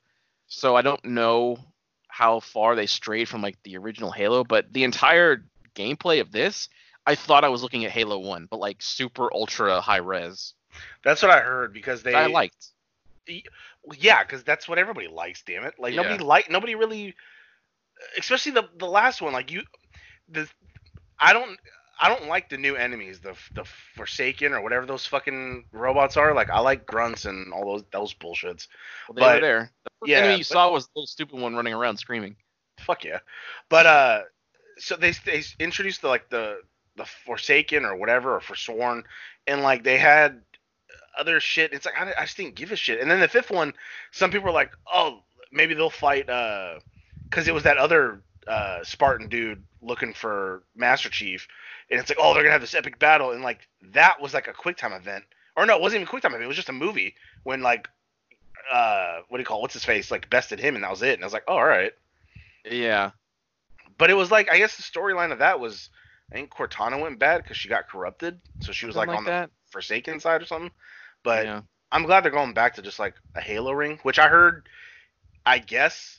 [0.48, 1.58] so I don't know
[2.08, 4.44] how far they strayed from like the original Halo.
[4.44, 6.68] But the entire gameplay of this,
[7.06, 10.54] I thought I was looking at Halo One, but like super ultra high res.
[11.04, 12.68] That's what I heard because they I liked.
[13.98, 15.42] Yeah, because that's what everybody likes.
[15.42, 15.74] Damn it!
[15.78, 16.02] Like Yeah.
[16.02, 17.14] nobody like nobody really,
[18.18, 19.32] especially the the last one.
[19.32, 19.62] Like you,
[20.28, 20.48] the
[21.18, 21.58] I don't
[21.98, 26.34] I don't like the new enemies, the the Forsaken or whatever those fucking robots are.
[26.34, 28.68] Like I like grunts and all those those bullshits.
[29.08, 29.70] Well, they But- were there.
[29.84, 32.36] The first yeah, enemy you but- saw was the little stupid one running around screaming.
[32.80, 33.20] Fuck yeah.
[33.70, 34.20] But uh,
[34.78, 36.60] so they they introduced the like the
[36.96, 39.04] the Forsaken or whatever or Forsworn,
[39.46, 40.42] and like they had
[41.18, 41.72] other shit.
[41.72, 43.00] It's like I, I just didn't give a shit.
[43.00, 43.72] And then the fifth one,
[44.12, 46.78] some people were like, oh, maybe they'll fight uh,
[47.24, 51.46] because it was that other uh Spartan dude looking for Master Chief,
[51.90, 54.48] and it's like, oh, they're gonna have this epic battle, and like that was like
[54.48, 55.24] a quick time event,
[55.56, 56.44] or no, it wasn't even quick time event.
[56.44, 57.88] It was just a movie when like
[58.72, 59.62] uh, what do you call it?
[59.62, 61.14] what's his face like bested him, and that was it.
[61.14, 61.92] And I was like, oh, all right.
[62.64, 63.12] Yeah.
[63.98, 65.90] But it was like I guess the storyline of that was
[66.30, 69.50] I think Cortana went bad because she got corrupted, so she was like, on that.
[69.50, 70.72] the Forsaken side or something.
[71.22, 71.60] But yeah.
[71.92, 74.68] I'm glad they're going back to just like a Halo ring, which I heard.
[75.44, 76.18] I guess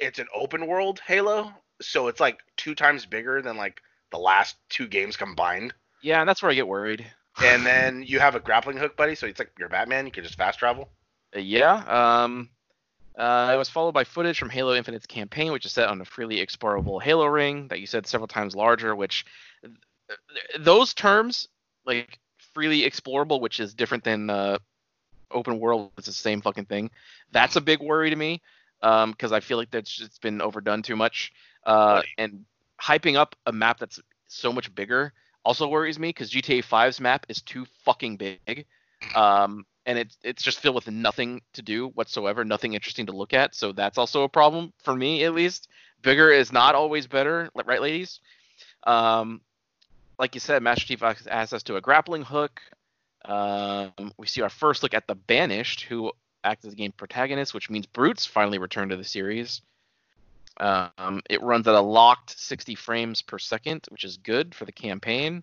[0.00, 4.56] it's an open world Halo, so it's like two times bigger than like the last
[4.68, 5.74] two games combined.
[6.02, 7.06] Yeah, and that's where I get worried.
[7.42, 10.06] And then you have a grappling hook, buddy, so it's like you're Batman.
[10.06, 10.88] You can just fast travel.
[11.36, 12.24] Uh, yeah.
[12.24, 12.48] Um,
[13.16, 16.04] uh, it was followed by footage from Halo Infinite's campaign, which is set on a
[16.04, 18.96] freely explorable Halo ring that you said several times larger.
[18.96, 19.26] Which
[19.62, 19.74] th-
[20.08, 21.48] th- those terms,
[21.84, 22.18] like
[22.54, 24.58] freely explorable, which is different than uh,
[25.30, 26.90] open world, it's the same fucking thing.
[27.30, 28.40] That's a big worry to me
[28.80, 31.32] because I feel like that's just been overdone too much.
[31.64, 32.08] Uh, Right.
[32.18, 32.44] and
[32.80, 35.12] hyping up a map that's so much bigger
[35.44, 38.66] also worries me because GTA 5's map is too fucking big.
[39.14, 43.32] Um, and it's it's just filled with nothing to do whatsoever, nothing interesting to look
[43.32, 43.54] at.
[43.54, 45.68] So that's also a problem for me, at least.
[46.02, 48.20] Bigger is not always better, right, ladies?
[48.84, 49.40] Um,
[50.18, 52.60] like you said, Master Chief has access to a grappling hook.
[53.24, 56.12] Um, we see our first look at the Banished, who
[56.44, 59.62] act as the game protagonist, which means Brutes finally returned to the series.
[60.58, 64.72] Um, it runs at a locked 60 frames per second, which is good for the
[64.72, 65.42] campaign.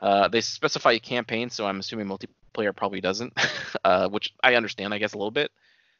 [0.00, 3.32] Uh, they specify a campaign, so I'm assuming multiplayer probably doesn't,
[3.84, 5.50] uh, which I understand, I guess, a little bit,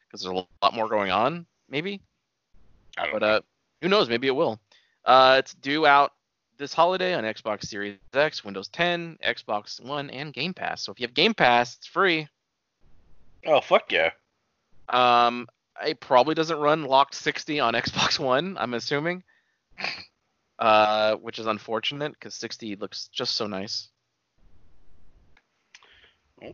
[0.07, 2.01] because there's a lot more going on, maybe.
[2.97, 3.29] I don't But know.
[3.29, 3.41] uh,
[3.83, 4.09] who knows?
[4.09, 4.61] Maybe it will.
[5.05, 6.13] Uh, it's due out
[6.57, 10.83] this holiday on Xbox Series X, Windows 10, Xbox One, and Game Pass.
[10.83, 12.29] So if you have Game Pass, it's free.
[13.47, 14.11] oh fuck yeah.
[14.89, 15.49] Um,
[15.85, 18.57] it probably doesn't run locked 60 on Xbox One.
[18.59, 19.23] I'm assuming.
[20.59, 23.89] Uh, which is unfortunate because 60 looks just so nice.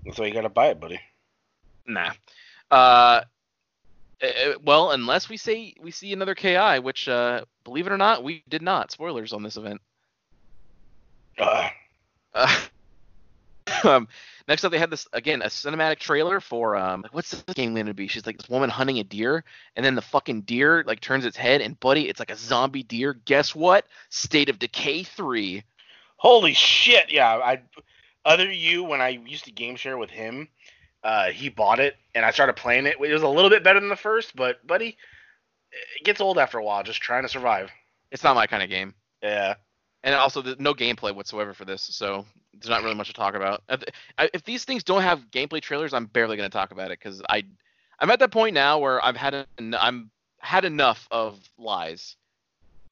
[0.04, 1.00] That's why you gotta buy it, buddy.
[1.86, 2.12] Nah.
[2.70, 3.22] Uh,
[4.20, 8.22] eh, well, unless we say we see another KI, which, uh, believe it or not,
[8.22, 8.90] we did not.
[8.90, 9.80] Spoilers on this event.
[11.38, 11.68] Uh,
[12.32, 12.60] Uh,
[13.84, 14.08] um,
[14.48, 17.86] next up, they had this again a cinematic trailer for um, what's this game going
[17.86, 18.06] to be?
[18.06, 19.44] She's like this woman hunting a deer,
[19.76, 22.82] and then the fucking deer like turns its head, and buddy, it's like a zombie
[22.82, 23.14] deer.
[23.24, 23.86] Guess what?
[24.08, 25.62] State of Decay three.
[26.16, 27.28] holy shit, yeah.
[27.36, 27.62] I
[28.24, 30.48] other you when I used to game share with him,
[31.02, 32.96] uh, he bought it and I started playing it.
[33.00, 34.96] It was a little bit better than the first, but buddy,
[35.72, 37.70] it gets old after a while just trying to survive.
[38.10, 39.54] It's not my kind of game, Yeah.
[40.02, 43.34] And also there's no gameplay whatsoever for this, so there's not really much to talk
[43.34, 43.62] about.
[43.68, 43.84] If,
[44.34, 47.22] if these things don't have gameplay trailers, I'm barely going to talk about it because
[47.28, 47.44] I
[47.98, 52.16] I'm at that point now where I've had en- I'm had enough of lies.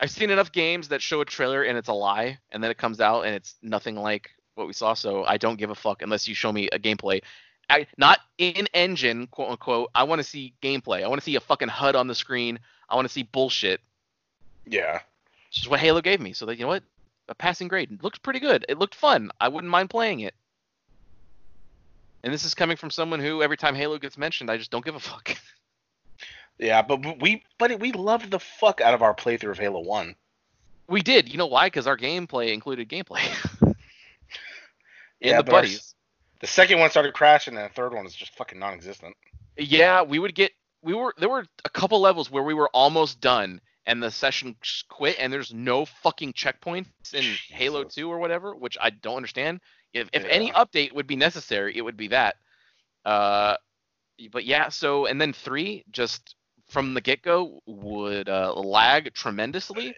[0.01, 2.79] I've seen enough games that show a trailer and it's a lie, and then it
[2.79, 4.95] comes out and it's nothing like what we saw.
[4.95, 7.23] So I don't give a fuck unless you show me a gameplay.
[7.71, 9.91] I, not in engine, quote unquote.
[9.95, 11.03] I want to see gameplay.
[11.05, 12.59] I want to see a fucking HUD on the screen.
[12.89, 13.81] I want to see bullshit.
[14.67, 15.01] Yeah.
[15.49, 16.33] Which is what Halo gave me.
[16.33, 16.83] So that you know what,
[17.29, 17.93] a passing grade.
[17.93, 18.65] It looked pretty good.
[18.69, 19.31] It looked fun.
[19.41, 20.35] I wouldn't mind playing it.
[22.23, 24.85] And this is coming from someone who every time Halo gets mentioned, I just don't
[24.85, 25.37] give a fuck.
[26.59, 30.15] Yeah, but we buddy, we loved the fuck out of our playthrough of Halo 1.
[30.89, 31.29] we did.
[31.31, 31.67] You know why?
[31.67, 33.23] Because our gameplay included gameplay.
[33.63, 33.77] and
[35.21, 35.95] Yeah, the but our buddies.
[36.41, 39.17] The second one started crashing and the third one is just fucking non-existent.
[39.57, 40.53] Yeah, we would get.
[40.83, 44.55] We were there were a couple levels where we were almost done, and the session
[44.89, 49.61] quit, and there's no fucking checkpoints in Halo 2 or whatever, which I don't understand.
[49.95, 52.37] If if any update would be necessary, it would be that.
[53.05, 53.57] Uh,
[54.31, 54.69] but yeah.
[54.69, 56.37] So and then three just
[56.69, 59.97] from the get go would uh, lag tremendously.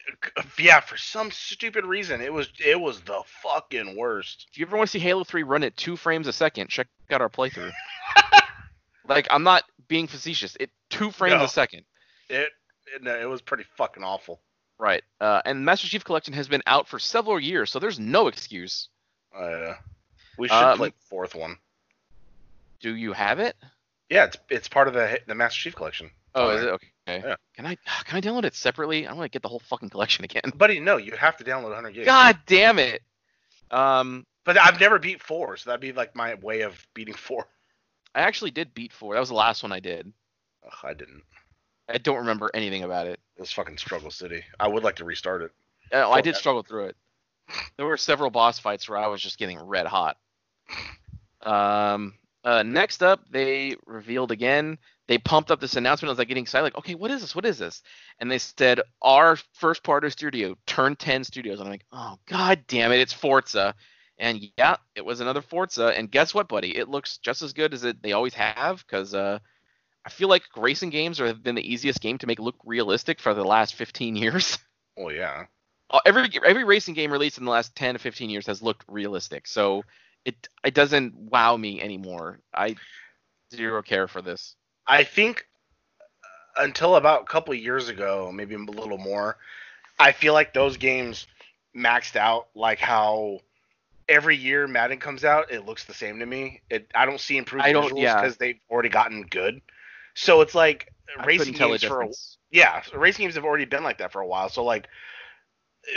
[0.56, 4.46] Yeah, for some stupid reason, it was it was the fucking worst.
[4.52, 6.86] If you ever want to see Halo 3 run at two frames a second, check
[7.10, 7.72] out our playthrough.
[9.08, 10.56] like I'm not being facetious.
[10.60, 11.44] It two frames No.
[11.44, 11.82] a second.
[12.28, 12.50] It,
[13.02, 14.40] no, it was pretty fucking awful.
[14.78, 15.02] Right.
[15.20, 18.88] Uh, and Master Chief Collection has been out for several years, so there's no excuse.
[19.36, 19.74] Uh,
[20.38, 21.58] we should Um, play the fourth one.
[22.80, 23.56] Do you have it?
[24.08, 26.10] Yeah, it's it's part of the the Master Chief collection.
[26.34, 26.86] Oh, on is it okay?
[27.06, 27.34] Yeah.
[27.54, 29.06] Can I can I download it separately?
[29.06, 30.42] I want to get the whole fucking collection again.
[30.56, 32.06] Buddy, no, you have to download 100 gigs.
[32.06, 33.02] God damn it.
[33.70, 37.46] Um, But I've never beat four, so that'd be like my way of beating four.
[38.14, 39.14] I actually did beat four.
[39.14, 40.12] That was the last one I did.
[40.66, 41.22] Ugh, I didn't.
[41.92, 43.20] I don't remember anything about it.
[43.36, 44.42] It was fucking Struggle City.
[44.58, 45.50] I would like to restart it.
[45.92, 46.96] Oh, I did struggle through it.
[47.76, 50.16] There were several boss fights where I was just getting red hot.
[51.42, 54.78] Um, uh, next up, they revealed again.
[55.08, 56.10] They pumped up this announcement.
[56.10, 57.34] I was like getting excited, like, okay, what is this?
[57.34, 57.82] What is this?
[58.20, 61.58] And they said our first party studio, Turn 10 Studios.
[61.58, 63.74] And I'm like, oh god damn it, it's Forza.
[64.18, 65.86] And yeah, it was another Forza.
[65.86, 66.76] And guess what, buddy?
[66.76, 68.84] It looks just as good as it they always have.
[68.86, 69.40] Because uh,
[70.04, 73.34] I feel like racing games have been the easiest game to make look realistic for
[73.34, 74.58] the last 15 years.
[74.98, 75.44] Oh yeah.
[75.88, 78.84] Uh, every every racing game released in the last 10 to 15 years has looked
[78.88, 79.46] realistic.
[79.46, 79.84] So
[80.26, 82.40] it it doesn't wow me anymore.
[82.52, 82.76] I
[83.54, 84.56] zero care for this.
[84.86, 85.46] I think
[86.58, 89.38] uh, until about a couple years ago, maybe a little more,
[89.98, 91.26] I feel like those games
[91.74, 93.38] maxed out like how
[94.08, 96.60] every year Madden comes out, it looks the same to me.
[96.68, 98.20] It I don't see improved I don't- visuals yeah.
[98.20, 99.62] because they've already gotten good.
[100.14, 102.08] So it's like I racing games for a,
[102.50, 104.48] yeah, racing games have already been like that for a while.
[104.48, 104.88] So like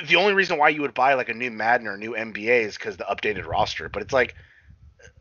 [0.06, 2.63] the only reason why you would buy like a new Madden or a new NBA
[2.63, 3.89] is because the updated roster.
[3.89, 4.36] But it's like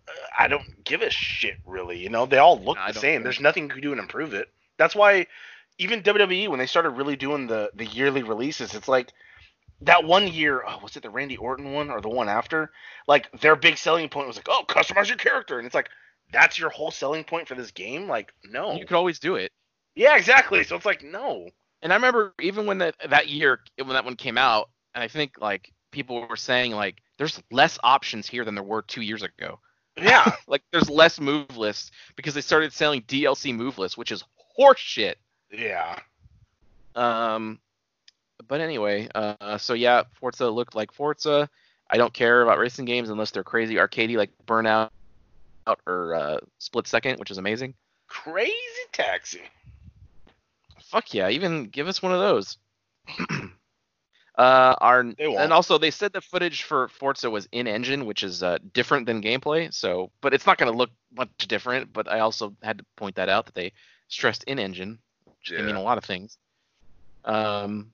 [0.09, 1.99] uh, I don't give a shit really.
[1.99, 3.23] You know, they all look I the same.
[3.23, 4.49] There's nothing you can do to improve it.
[4.79, 5.27] That's why
[5.79, 9.13] even WWE when they started really doing the the yearly releases, it's like
[9.83, 12.71] that one year, oh, was it the Randy Orton one or the one after?
[13.09, 15.89] Like their big selling point was like, oh, customize your character, and it's like
[16.33, 18.09] that's your whole selling point for this game.
[18.09, 18.75] Like, no.
[18.75, 19.53] You could always do it.
[19.95, 20.65] Yeah, exactly.
[20.65, 21.49] So it's like, no.
[21.83, 25.09] And I remember even when that that year when that one came out, and I
[25.09, 29.23] think like people were saying like there's less options here than there were two years
[29.23, 29.59] ago.
[29.97, 30.33] Yeah.
[30.47, 34.23] Like there's less move lists because they started selling DLC move lists, which is
[34.59, 35.15] horseshit.
[35.51, 35.99] yeah.
[36.95, 37.59] Um,
[38.47, 41.49] but anyway, uh, so yeah, Forza looked like Forza.
[41.89, 44.91] I don't care about racing games unless they're crazy arcadey like Burnout
[45.87, 47.75] or uh, Split Second, which is amazing.
[48.09, 48.53] Crazy
[48.93, 49.43] taxi.
[50.83, 52.59] Fuck yeah, even give us one of those.
[54.39, 58.43] uh, our and also they said the footage for Forza was in engine, which is
[58.43, 59.73] uh, different than gameplay.
[59.73, 61.93] So, but it's not going to look much different.
[61.93, 63.73] But I also had to point that out that they
[64.09, 66.37] stressed in engine, which can mean a lot of things.
[67.25, 67.93] Um,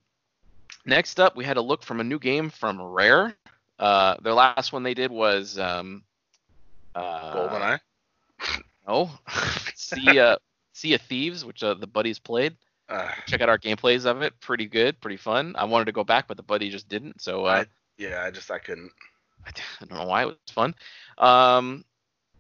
[0.85, 3.35] next up, we had a look from a new game from Rare.
[3.79, 6.03] Uh, their last one they did was um,
[6.99, 7.81] uh, GoldenEye.
[8.87, 9.11] No,
[9.75, 10.37] Sea uh,
[10.73, 12.57] Sea of Thieves, which uh, the buddies played.
[12.89, 14.33] Uh, Check out our gameplays of it.
[14.41, 15.55] Pretty good, pretty fun.
[15.59, 17.21] I wanted to go back, but the buddy just didn't.
[17.21, 17.65] So uh,
[17.99, 18.91] yeah, I just I couldn't.
[19.47, 19.51] I
[19.85, 20.75] don't know why it was fun.
[21.19, 21.85] Um,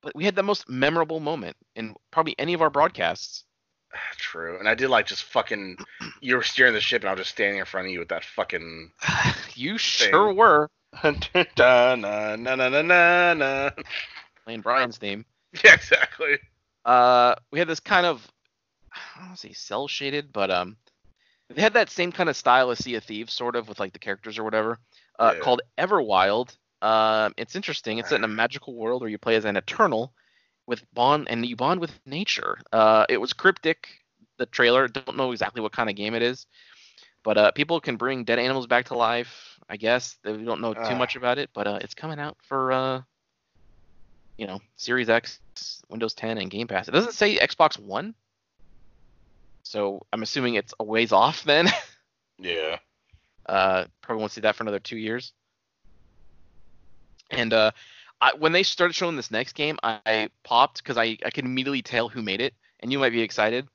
[0.00, 3.44] but we had the most memorable moment in probably any of our broadcasts.
[4.16, 5.76] True, and I did like just fucking.
[6.20, 8.08] You were steering the ship, and I was just standing in front of you with
[8.08, 8.90] that fucking.
[9.54, 10.68] you sure were
[11.04, 13.70] na, na, na, na, na.
[14.48, 15.26] Playing Brian's theme.
[15.64, 16.38] Yeah, exactly.
[16.84, 18.26] Uh, we had this kind of
[18.92, 20.76] I don't want to say cel shaded, but um,
[21.50, 23.92] they had that same kind of style as Sea of Thieves, sort of with like
[23.92, 24.78] the characters or whatever.
[25.18, 25.40] Uh, Yeah.
[25.40, 26.56] called Everwild.
[26.82, 27.98] Um, it's interesting.
[27.98, 30.12] It's set in a magical world where you play as an Eternal
[30.66, 32.58] with bond, and you bond with nature.
[32.72, 33.88] Uh, it was cryptic.
[34.38, 36.46] The trailer don't know exactly what kind of game it is,
[37.22, 39.58] but uh, people can bring dead animals back to life.
[39.68, 40.98] I guess they don't know too Ah.
[40.98, 43.02] much about it, but uh, it's coming out for uh,
[44.38, 45.40] you know, Series X,
[45.90, 46.88] Windows 10, and Game Pass.
[46.88, 48.14] It doesn't say Xbox One,
[49.64, 51.68] so I'm assuming it's a ways off then.
[52.40, 52.76] Yeah.
[53.46, 55.32] uh, probably won't see that for another two years.
[57.32, 57.72] And uh,
[58.20, 61.44] I, when they started showing this next game, I, I popped because I, I could
[61.44, 63.66] immediately tell who made it, and you might be excited.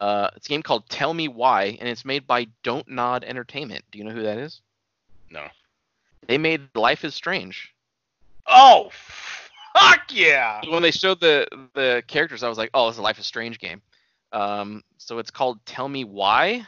[0.00, 3.84] Uh, it's a game called Tell Me Why, and it's made by Don't Nod Entertainment.
[3.90, 4.60] Do you know who that is?
[5.28, 5.46] No.
[6.28, 7.74] They made Life is Strange.
[8.46, 8.90] Oh,
[9.78, 10.60] fuck yeah!
[10.68, 13.58] when they showed the the characters, I was like, oh, it's a Life is Strange
[13.58, 13.82] game.
[14.32, 16.66] Um, so it's called Tell Me Why.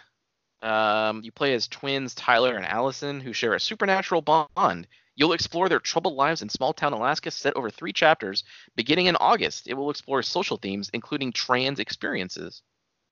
[0.62, 4.87] Um, you play as twins Tyler and Allison, who share a supernatural bond.
[5.14, 8.44] You'll explore their troubled lives in small town Alaska, set over three chapters.
[8.77, 12.62] Beginning in August, it will explore social themes, including trans experiences.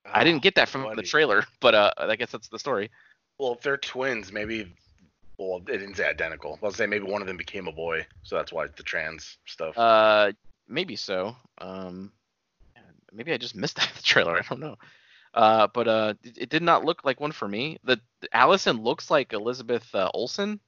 [0.04, 2.90] I didn't get that from the trailer, but uh, I guess that's the story.
[3.38, 4.72] Well, if they're twins, maybe.
[5.38, 6.58] Well, it didn't say identical.
[6.62, 9.76] I'll say maybe one of them became a boy, so that's why the trans stuff.
[9.76, 10.32] Uh,
[10.66, 11.36] maybe so.
[11.58, 12.12] Um,
[13.12, 14.38] maybe I just missed that trailer.
[14.38, 14.76] I don't know.
[15.34, 17.78] Uh, but uh, it, it did not look like one for me.
[17.84, 18.00] The
[18.32, 20.58] Allison looks like Elizabeth uh, Olsen.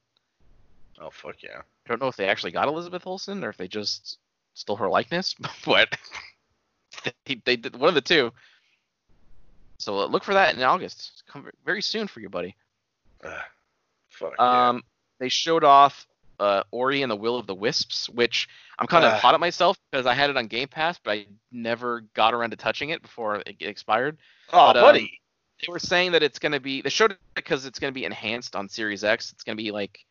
[1.01, 1.61] oh fuck yeah!
[1.61, 4.19] I don't know if they actually got Elizabeth Olsen or if they just
[4.53, 5.97] stole her likeness, but
[7.25, 8.31] they, they did one of the two.
[9.79, 11.11] So uh, look for that in August.
[11.13, 12.55] It's come very soon for you, buddy.
[14.19, 14.69] Fuck yeah.
[14.69, 14.83] Um,
[15.19, 16.05] they showed off
[16.39, 19.17] uh, Ori and the Will of the Wisps, which I'm kind of Ah.
[19.17, 22.51] hot at myself because I had it on Game Pass, but I never got around
[22.51, 24.17] to touching it before it expired.
[24.53, 25.19] Oh, but, um, buddy.
[25.61, 26.81] They were saying that it's going to be.
[26.81, 29.33] They showed it because it's going to be enhanced on Series X.
[29.33, 30.05] It's going to be like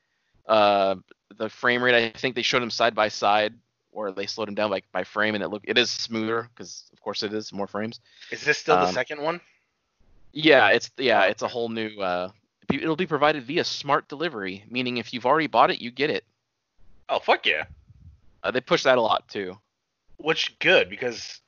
[0.46, 0.96] uh,
[1.38, 1.94] the frame rate.
[1.94, 3.54] I think they showed them side by side,
[3.90, 6.84] or they slowed them down like by frame, and it look it is smoother because
[6.92, 7.98] of course it is more frames.
[8.30, 9.40] Is this still the um, second one?
[10.34, 11.98] Yeah, it's yeah, it's a whole new.
[11.98, 12.28] Uh,
[12.70, 16.24] it'll be provided via smart delivery, meaning if you've already bought it, you get it.
[17.09, 17.64] Oh, fuck yeah!
[18.42, 19.59] Uh, they push that a lot too.
[20.18, 21.40] Which good because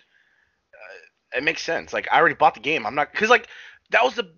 [0.72, 1.92] uh, it makes sense.
[1.92, 2.86] Like I already bought the game.
[2.86, 3.48] I'm not because like
[3.90, 4.30] that was the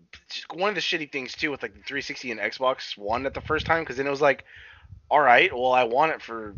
[0.52, 3.40] one of the shitty things too with like the 360 and Xbox One at the
[3.40, 4.44] first time because then it was like,
[5.10, 6.54] all right, well I want it for.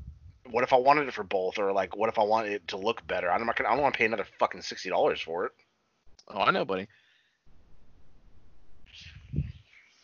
[0.50, 2.76] What if I wanted it for both, or like, what if I want it to
[2.76, 3.32] look better?
[3.32, 3.70] I'm not gonna.
[3.70, 5.52] I don't want to pay another fucking sixty dollars for it.
[6.28, 6.86] Oh, I know, buddy.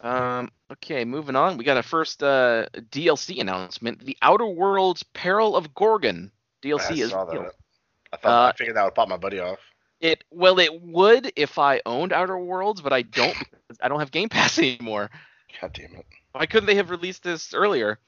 [0.00, 0.50] Um.
[0.72, 1.56] Okay, moving on.
[1.56, 6.30] We got a first uh, DLC announcement: The Outer Worlds: Peril on Gorgon
[6.62, 7.52] DLC I is saw that.
[8.12, 9.58] I thought Uh, I figured that would pop my buddy off.
[10.00, 13.36] It well, it would if I owned Outer Worlds, but I don't.
[13.82, 15.10] I don't have Game Pass anymore.
[15.60, 16.06] God damn it.
[16.32, 17.98] Why couldn't they have released this earlier?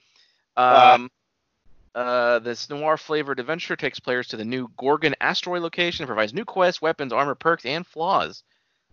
[0.56, 1.10] Uh, Um,
[1.94, 6.32] uh, this noir flavored adventure takes players to the new Gorgon asteroid location and provides
[6.32, 8.42] new quests, weapons, armor, perks, and flaws.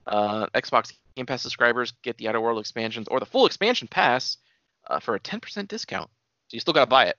[0.10, 4.38] Uh, Xbox Game Pass subscribers get the Outer World expansions or the full expansion pass
[4.88, 6.10] uh, for a 10% discount.
[6.47, 7.18] So you still got to buy it.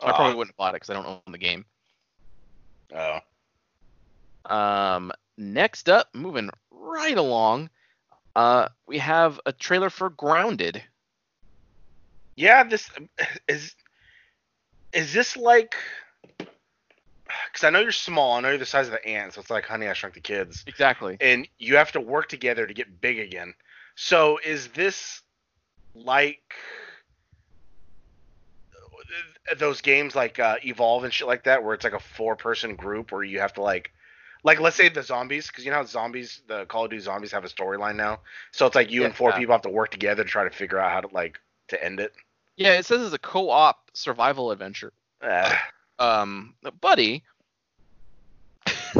[0.00, 1.66] So I probably wouldn't have bought it because I don't own the game.
[2.94, 3.18] Oh.
[4.46, 7.68] Um, next up, moving right along,
[8.34, 10.82] uh, we have a trailer for Grounded.
[12.36, 12.88] Yeah, this
[13.48, 13.74] is.
[14.92, 15.74] Is this like?
[17.52, 18.34] Because I know you're small.
[18.34, 20.20] I know you're the size of the ant, so it's like Honey, I Shrunk the
[20.20, 21.16] Kids, Exactly.
[21.20, 23.54] and you have to work together to get big again.
[23.96, 25.22] So is this
[25.94, 26.40] like
[29.58, 33.12] those games like uh, Evolve and shit like that, where it's like a four-person group
[33.12, 33.90] where you have to like
[34.44, 37.32] Like let's say the zombies, because you know how zombies, the Call of Duty zombies
[37.32, 38.20] have a storyline now.
[38.52, 39.38] So it's like you and four Yeah.
[39.38, 42.00] people have to work together to try to figure out how to like to end
[42.00, 42.12] it.
[42.56, 44.92] Yeah, it says it's a co-op survival adventure.
[45.22, 45.54] Uh,
[45.98, 47.24] Um, buddy.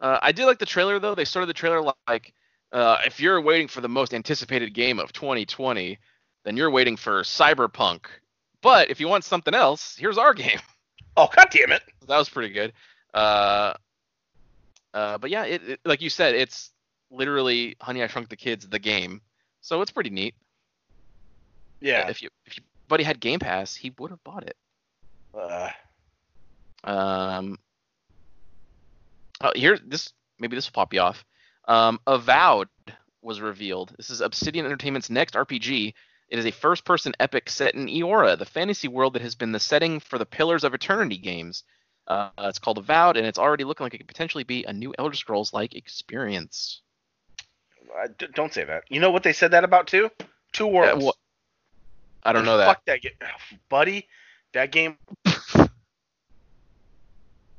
[0.00, 1.14] uh, I did like the trailer though.
[1.14, 2.34] They started the trailer like,
[2.72, 5.98] uh, if you're waiting for the most anticipated game of 2020,
[6.44, 8.06] then you're waiting for Cyberpunk.
[8.62, 10.60] But if you want something else, here's our game.
[11.16, 11.82] oh god damn it!
[12.06, 12.72] that was pretty good.
[13.14, 13.74] Uh,
[14.94, 16.70] uh, but yeah, it, it like you said, it's
[17.10, 19.20] literally Honey I Shrunk the Kids the game,
[19.60, 20.34] so it's pretty neat.
[21.80, 22.08] Yeah.
[22.08, 24.56] If you if your buddy had Game Pass, he would have bought it.
[25.34, 25.70] Uh,
[26.84, 27.58] Um,
[29.40, 31.24] oh, here, this maybe this will pop you off.
[31.68, 32.68] Um, Avowed
[33.22, 33.92] was revealed.
[33.96, 35.94] This is Obsidian Entertainment's next RPG.
[36.28, 39.60] It is a first-person epic set in Eora, the fantasy world that has been the
[39.60, 41.64] setting for the Pillars of Eternity games.
[42.06, 44.94] Uh, it's called Avowed, and it's already looking like it could potentially be a new
[44.98, 46.80] Elder Scrolls-like experience.
[48.00, 48.84] I- d- don't say that.
[48.88, 50.10] You know what they said that about too?
[50.52, 51.04] Two worlds.
[51.04, 51.12] wha-
[52.22, 52.66] I don't know that.
[52.66, 53.12] Fuck that game,
[53.68, 54.08] buddy.
[54.54, 54.98] That game.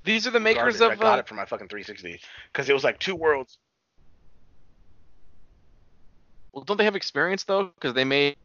[0.03, 0.81] These are the makers garbage.
[0.81, 0.91] of.
[0.91, 2.19] I got Uh, it for my fucking 360
[2.51, 3.57] because it was like two worlds.
[6.53, 7.65] well, don't they have experience though?
[7.65, 8.35] Because they made,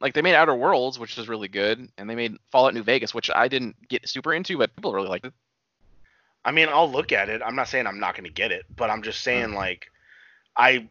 [0.00, 3.14] like, they made Outer Worlds, which is really good, and they made Fallout New Vegas,
[3.14, 5.34] which I didn't get super into, but people really liked it.
[6.44, 7.42] I mean, I'll look at it.
[7.44, 9.86] I'm not saying I'm not going to get it, but I'm just saying like,
[10.56, 10.88] I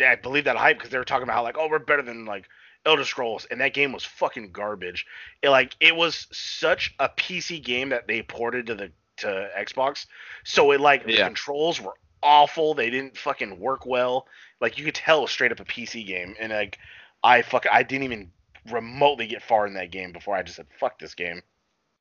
[0.00, 2.26] I believe that hype because they were talking about how like, oh, we're better than
[2.26, 2.48] like
[2.86, 5.06] Elder Scrolls, and that game was fucking garbage.
[5.42, 10.06] It like it was such a PC game that they ported to the to Xbox,
[10.44, 12.74] so it like the controls were awful.
[12.74, 14.26] They didn't fucking work well.
[14.60, 16.78] Like you could tell it was straight up a PC game, and like
[17.22, 18.30] I fuck I didn't even
[18.70, 21.42] remotely get far in that game before I just said fuck this game.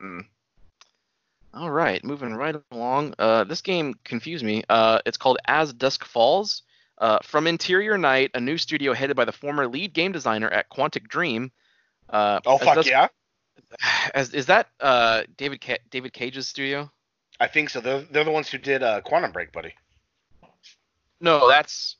[0.01, 0.25] Mm.
[1.53, 3.13] All right, moving right along.
[3.19, 4.63] Uh, this game confused me.
[4.69, 6.63] Uh, it's called As Dusk Falls.
[6.97, 10.69] Uh, from Interior Night, a new studio headed by the former lead game designer at
[10.69, 11.51] Quantic Dream.
[12.09, 13.07] Uh, Oh fuck yeah!
[14.13, 16.91] As, is that uh, David Ca- David Cage's studio?
[17.39, 17.81] I think so.
[17.81, 19.73] They're, they're the ones who did uh, Quantum Break, buddy.
[21.19, 21.95] No, that's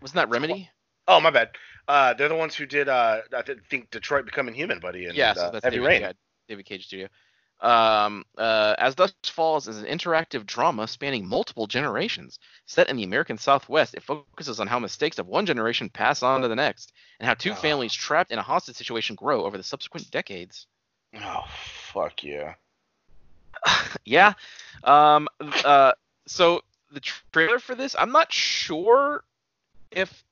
[0.00, 0.70] wasn't that Remedy?
[1.08, 1.50] Oh my bad.
[1.88, 5.16] Uh, they're the ones who did uh, I th- think Detroit Becoming Human, buddy, and
[5.16, 6.00] yeah, so uh, that's Heavy David, Rain.
[6.02, 6.12] yeah,
[6.48, 7.08] David Cage Studio.
[7.60, 12.38] Um, uh, As Dusk Falls is an interactive drama spanning multiple generations.
[12.66, 16.42] Set in the American Southwest, it focuses on how mistakes of one generation pass on
[16.42, 17.56] to the next, and how two Ah.
[17.56, 20.66] families trapped in a hostage situation grow over the subsequent decades.
[21.14, 21.44] Oh
[21.92, 22.54] fuck yeah!
[24.04, 24.34] yeah.
[24.84, 25.28] Um.
[25.40, 25.92] Uh.
[26.26, 27.00] So the
[27.32, 29.24] trailer for this, I'm not sure
[29.90, 30.24] if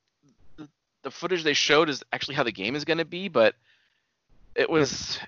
[1.03, 3.55] the footage they showed is actually how the game is going to be, but
[4.55, 5.19] it was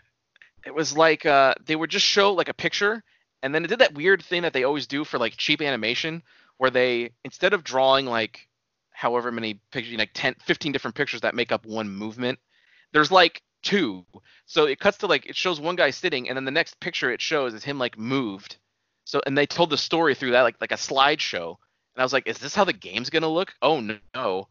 [0.67, 3.03] it was like uh they would just show like a picture
[3.43, 6.23] and then it did that weird thing that they always do for like cheap animation
[6.59, 8.49] where they instead of drawing like
[8.91, 12.39] however many pictures like 10 15 different pictures that make up one movement
[12.93, 14.07] there's like two.
[14.47, 17.11] So it cuts to like it shows one guy sitting and then the next picture
[17.11, 18.57] it shows is him like moved.
[19.05, 21.57] So and they told the story through that like like a slideshow.
[21.95, 23.55] And i was like is this how the game's gonna look?
[23.61, 23.81] Oh
[24.15, 24.49] no.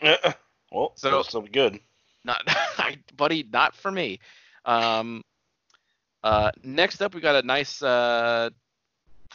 [0.70, 1.80] Well, So- so good.
[2.24, 2.42] not
[3.16, 4.20] buddy not for me.
[4.64, 5.22] Um
[6.22, 8.48] uh next up we got a nice uh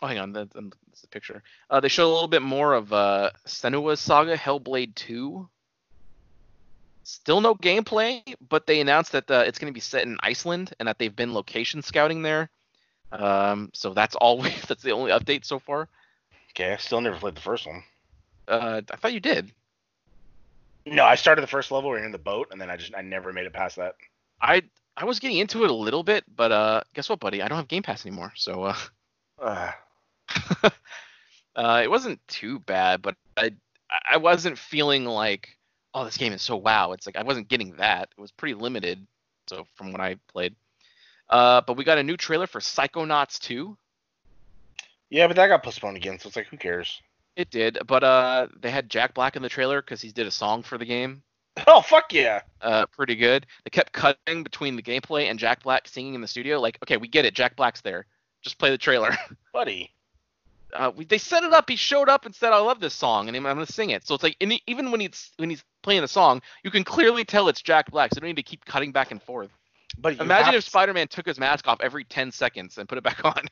[0.01, 2.91] oh hang on that, that's the picture uh they show a little bit more of
[2.93, 5.47] uh senua's saga hellblade 2
[7.03, 10.73] still no gameplay but they announced that uh, it's going to be set in iceland
[10.79, 12.49] and that they've been location scouting there
[13.11, 15.89] um so that's all we that's the only update so far
[16.51, 17.83] Okay, I still never played the first one.
[18.47, 19.51] uh i thought you did
[20.85, 21.89] No, I started the first level.
[21.91, 23.95] We are in the boat, and then I just I never made it past that.
[24.41, 24.61] i
[24.97, 27.57] i was getting into it a little bit but uh guess what buddy i don't
[27.57, 28.75] have game pass anymore so uh
[29.39, 29.71] Uh,
[31.55, 33.51] uh, it wasn't too bad, but I
[34.09, 35.57] I wasn't feeling like
[35.93, 36.91] oh this game is so wow.
[36.93, 38.09] It's like I wasn't getting that.
[38.17, 39.05] It was pretty limited.
[39.47, 40.55] So from what I played,
[41.29, 43.77] uh, but we got a new trailer for Psychonauts 2.
[45.09, 47.01] yeah, but that got postponed again, so it's like who cares?
[47.35, 50.31] It did, but uh, they had Jack Black in the trailer because he did a
[50.31, 51.23] song for the game.
[51.67, 52.41] Oh fuck yeah!
[52.61, 53.45] Uh, pretty good.
[53.63, 56.59] They kept cutting between the gameplay and Jack Black singing in the studio.
[56.59, 57.33] Like, okay, we get it.
[57.33, 58.05] Jack Black's there.
[58.41, 59.15] Just play the trailer.
[59.53, 59.91] Buddy.
[60.73, 61.69] uh, we, they set it up.
[61.69, 64.05] He showed up and said, "I love this song," and I'm going to sing it.
[64.05, 64.37] So it's like,
[64.67, 68.13] even when he's when he's playing the song, you can clearly tell it's Jack Black.
[68.13, 69.49] So you don't need to keep cutting back and forth.
[69.97, 73.03] But Imagine if to- Spider-Man took his mask off every 10 seconds and put it
[73.03, 73.33] back on.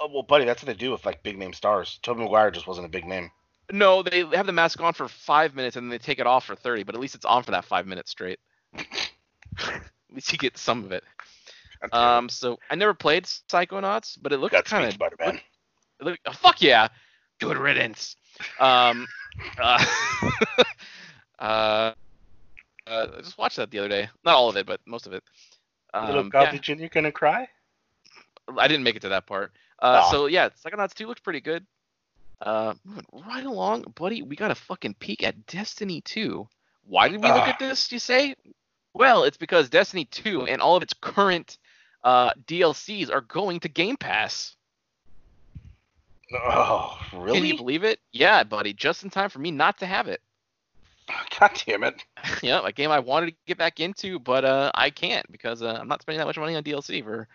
[0.00, 1.98] Oh, well, buddy, that's what they do with like big name stars.
[2.02, 3.32] Tobey Maguire just wasn't a big name.
[3.72, 6.44] No, they have the mask on for five minutes and then they take it off
[6.44, 8.38] for 30, but at least it's on for that five minutes straight.
[8.74, 11.04] at least you get some of it.
[11.92, 12.00] I'm.
[12.00, 15.40] Um, so I never played Psychonauts, but it looked kind of Spider-Man.
[16.00, 16.88] Look- oh, fuck yeah,
[17.40, 18.16] good riddance.
[18.58, 19.06] Um,
[19.60, 19.84] uh,
[21.38, 24.08] uh, uh, I just watched that the other day.
[24.24, 25.22] Not all of it, but most of it.
[25.94, 26.86] Little Um, Goblin yeah, Jr.
[26.86, 27.48] gonna cry?
[28.56, 29.52] I didn't make it to that part.
[29.78, 31.64] Uh, so yeah, Psychonauts 2 looks pretty good.
[32.40, 36.46] Uh, moving right along, buddy, we got a fucking peek at Destiny 2.
[36.84, 37.48] Why did we look Ah.
[37.50, 37.90] at this?
[37.90, 38.34] You say?
[38.94, 41.58] Well, it's because Destiny 2 and all of its current
[42.04, 44.54] uh, DLCs are going to Game Pass.
[46.32, 47.38] Oh, really?
[47.40, 48.00] Can you believe it?
[48.12, 50.20] Yeah, buddy, just in time for me not to have it.
[51.40, 52.04] God damn it.
[52.42, 55.78] yeah, a game I wanted to get back into, but uh, I can't because uh,
[55.80, 57.26] I'm not spending that much money on DLC for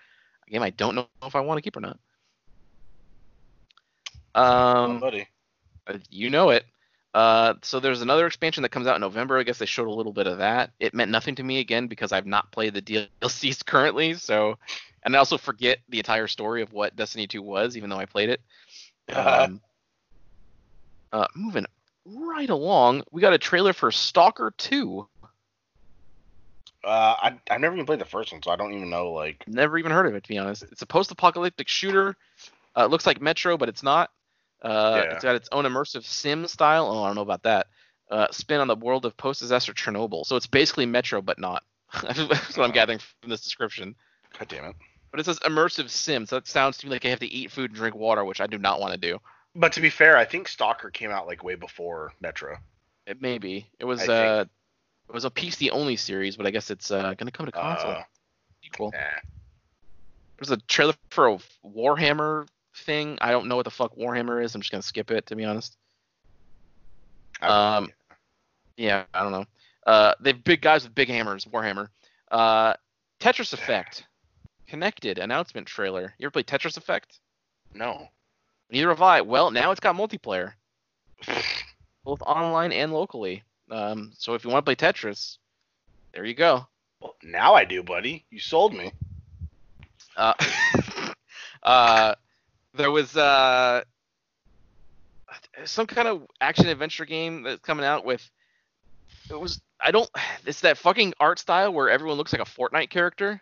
[0.48, 1.98] a game I don't know if I want to keep or not.
[4.36, 5.28] Um, buddy.
[5.88, 6.66] Uh, You know it.
[7.14, 9.38] Uh, so there's another expansion that comes out in November.
[9.38, 10.72] I guess they showed a little bit of that.
[10.80, 14.16] It meant nothing to me again because I've not played the DLCs currently.
[14.16, 14.58] So,
[15.04, 18.06] and I also forget the entire story of what Destiny 2 was, even though I
[18.06, 18.42] played it.
[19.14, 19.62] Um,
[21.12, 21.66] uh, moving
[22.06, 25.08] right along, we got a trailer for Stalker 2.
[26.84, 29.44] Uh, I I never even played the first one, so I don't even know like.
[29.48, 30.64] Never even heard of it to be honest.
[30.64, 32.16] It's a post-apocalyptic shooter.
[32.78, 34.10] Uh, it looks like Metro, but it's not.
[34.64, 35.14] Uh, Yeah.
[35.16, 36.88] It's got its own immersive sim style.
[36.88, 37.68] Oh, I don't know about that.
[38.10, 40.26] Uh, spin on the world of post-disaster Chernobyl.
[40.26, 41.64] So it's basically Metro, but not.
[42.04, 43.96] That's what I'm gathering from this description.
[44.38, 44.76] God damn it.
[45.12, 47.52] But it says immersive sim, so it sounds to me like I have to eat
[47.52, 49.20] food and drink water, which I do not want to do.
[49.56, 52.58] But to be fair, I think Stalker came out like way before Metro.
[53.06, 53.68] It may be.
[53.80, 54.46] It was uh,
[55.08, 57.92] it was a PC only series, but I guess it's uh, gonna come to console.
[57.92, 58.04] Uh,
[58.64, 58.92] Equal.
[58.92, 59.00] nah.
[60.38, 63.18] There's a trailer for a Warhammer thing.
[63.22, 64.56] I don't know what the fuck Warhammer is.
[64.56, 65.78] I'm just gonna skip it to be honest.
[67.42, 67.92] Um,
[68.78, 69.46] Yeah, I don't know.
[69.86, 71.46] Uh, they have big guys with big hammers.
[71.46, 71.90] Warhammer.
[72.32, 72.74] Uh,
[73.20, 74.06] Tetris Effect.
[74.68, 76.14] Connected announcement trailer.
[76.18, 77.20] You ever play Tetris Effect?
[77.74, 78.08] no.
[78.70, 79.22] Neither have I.
[79.22, 80.54] Well, now it's got multiplayer,
[82.04, 83.44] both online and locally.
[83.70, 85.38] Um, so if you want to play Tetris,
[86.12, 86.66] there you go.
[87.00, 88.26] Well, now I do, buddy.
[88.32, 88.92] You sold me.
[90.18, 90.34] Uh,
[91.64, 92.16] uh,
[92.76, 93.84] there was uh,
[95.66, 98.30] some kind of action adventure game that's coming out with.
[99.30, 100.10] It was I don't.
[100.46, 103.42] It's that fucking art style where everyone looks like a Fortnite character.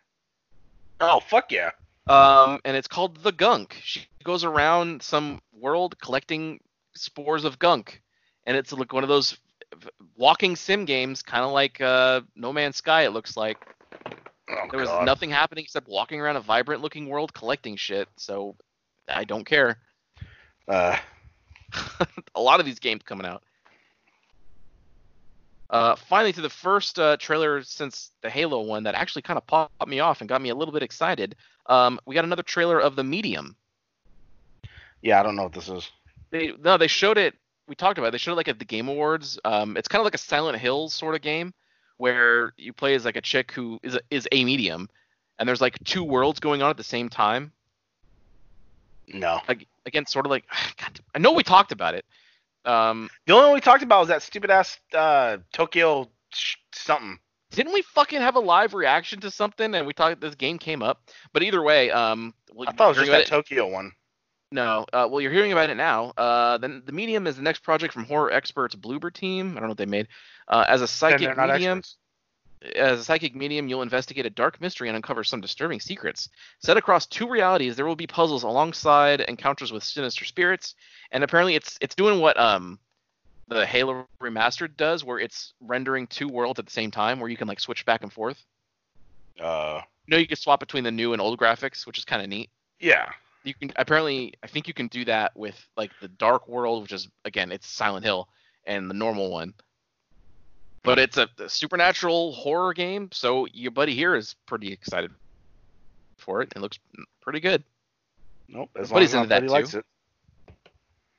[1.00, 1.72] Oh fuck yeah.
[2.08, 3.80] Um, and it's called the Gunk.
[3.84, 6.60] She goes around some world collecting
[6.96, 8.02] spores of gunk,
[8.46, 9.38] and it's like one of those
[10.18, 13.04] walking sim games, kind of like uh, No Man's Sky.
[13.04, 13.58] It looks like.
[14.50, 15.06] Oh There was god.
[15.06, 18.56] nothing happening except walking around a vibrant looking world collecting shit, so
[19.08, 19.78] I don't care.
[20.68, 20.98] Uh,
[22.36, 23.44] a lot of these games coming out.
[25.70, 29.48] Uh, finally, to the first uh, trailer since the Halo one that actually kind of
[29.48, 31.36] popped me off and got me a little bit excited.
[31.68, 33.56] Um, we got another trailer of the Medium.
[35.02, 35.90] yeah, I don't know what this is.
[36.30, 37.36] They no, they showed it.
[37.68, 38.12] We talked about it.
[38.12, 39.40] They showed it like at the Game Awards.
[39.46, 41.54] Um, it's kind of like a Silent Hills sort of game
[41.98, 44.90] where you play as like a chick who is a, is a medium,
[45.40, 47.54] and there's like two worlds going on at the same time.
[49.14, 49.40] No.
[49.48, 50.46] Ag- Again, sort of like
[50.80, 52.06] God, I know we talked about it.
[52.66, 57.18] Um, The only one we talked about was that stupid ass uh, Tokyo sh- something.
[57.52, 60.84] didn't we fucking have a live reaction to something and we talked this game came
[60.84, 61.10] up?
[61.34, 63.92] But either way, um, well, I thought it was just that about Tokyo one.
[64.54, 66.12] No, uh, well, you're hearing about it now.
[66.18, 69.52] Uh, then the medium is the next project from horror experts Bloober Team.
[69.52, 70.10] I don't know what they made.
[70.48, 71.98] Uh, as a psychic medium, experts.
[72.76, 76.30] As a psychic medium, you'll investigate a dark mystery and uncover some disturbing secrets.
[76.60, 80.76] Set across two realities, there will be puzzles alongside encounters with sinister spirits.
[81.12, 82.80] And apparently, it's it's doing what um
[83.48, 87.38] the Halo remastered does, where it's rendering two worlds at the same time, where you
[87.38, 88.46] can like switch back and forth.
[89.40, 92.22] Uh, You know, you can swap between the new and old graphics, which is kind
[92.22, 92.50] of neat.
[92.80, 93.12] yeah.
[93.44, 96.92] You can apparently, I think you can do that with like the Dark World, which
[96.92, 98.30] is again, it's Silent Hill,
[98.66, 99.54] and the normal one.
[100.84, 105.12] But it's a, a supernatural horror game, so your buddy here is pretty excited
[106.18, 106.52] for it.
[106.56, 106.80] It looks
[107.22, 107.64] pretty good.
[108.48, 108.70] Nope.
[108.80, 109.54] As he's as into that buddy too.
[109.54, 109.86] likes it.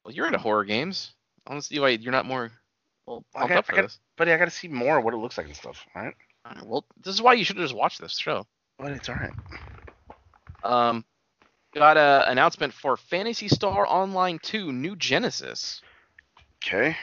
[0.05, 1.13] Well, you're into horror games.
[1.47, 2.51] I don't see why you're not more
[3.07, 3.99] well, I got- up for I got- this.
[4.17, 5.85] Buddy, I got to see more of what it looks like and stuff.
[5.95, 6.15] All right.
[6.45, 8.47] All right, well, this is why you should just watch this show.
[8.79, 9.33] But it's all right.
[10.65, 11.05] Um,
[11.75, 15.81] got a announcement for Phantasy Star Online 2 New Genesis.
[16.63, 16.97] Okay.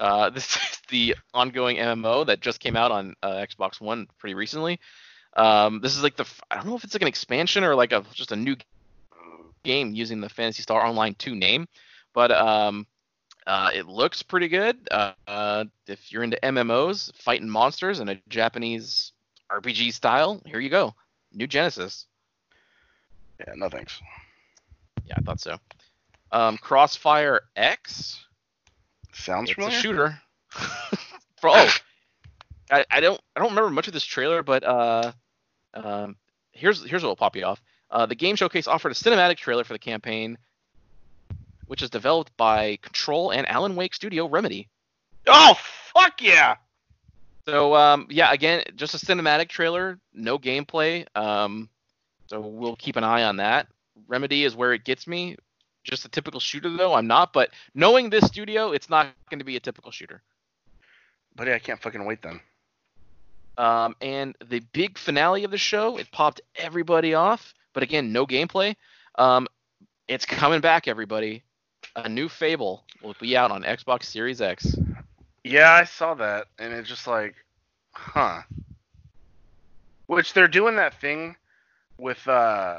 [0.00, 4.34] Uh, this is the ongoing MMO that just came out on uh, Xbox One pretty
[4.34, 4.80] recently.
[5.36, 7.92] Um, this is like the I don't know if it's like an expansion or like
[7.92, 8.56] a just a new
[9.62, 11.68] game using the Phantasy Star Online 2 name,
[12.14, 12.86] but um,
[13.46, 14.76] uh, it looks pretty good.
[14.90, 19.12] Uh, uh, if you're into MMOs, fighting monsters in a Japanese
[19.50, 20.94] RPG style, here you go.
[21.32, 22.06] New Genesis.
[23.40, 23.52] Yeah.
[23.56, 24.00] No thanks.
[25.06, 25.58] Yeah, I thought so.
[26.32, 28.24] Um, Crossfire X.
[29.12, 29.76] Sounds It's familiar.
[29.76, 30.20] a shooter.
[31.40, 31.70] For, oh,
[32.70, 35.12] I, I don't I don't remember much of this trailer, but uh,
[35.74, 36.16] um,
[36.52, 37.62] here's here's what will pop you off.
[37.90, 40.36] Uh, the game showcase offered a cinematic trailer for the campaign,
[41.66, 44.68] which is developed by Control and Alan Wake Studio Remedy.
[45.26, 45.56] Oh
[45.94, 46.56] fuck yeah!
[47.46, 51.06] So um, yeah, again, just a cinematic trailer, no gameplay.
[51.16, 51.68] Um,
[52.26, 53.68] so we'll keep an eye on that.
[54.06, 55.36] Remedy is where it gets me.
[55.88, 57.32] Just a typical shooter though, I'm not.
[57.32, 60.22] But knowing this studio, it's not going to be a typical shooter.
[61.34, 62.40] Buddy, I can't fucking wait then.
[63.56, 67.54] Um, and the big finale of the show, it popped everybody off.
[67.72, 68.76] But again, no gameplay.
[69.16, 69.46] Um,
[70.08, 71.42] it's coming back, everybody.
[71.96, 74.76] A new Fable will be out on Xbox Series X.
[75.42, 77.34] Yeah, I saw that, and it's just like,
[77.92, 78.42] huh.
[80.06, 81.36] Which they're doing that thing
[81.96, 82.78] with uh,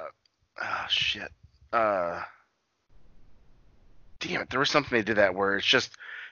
[0.61, 1.31] oh shit,
[1.73, 2.21] uh,
[4.19, 5.91] damn it, there was something they did that where it's just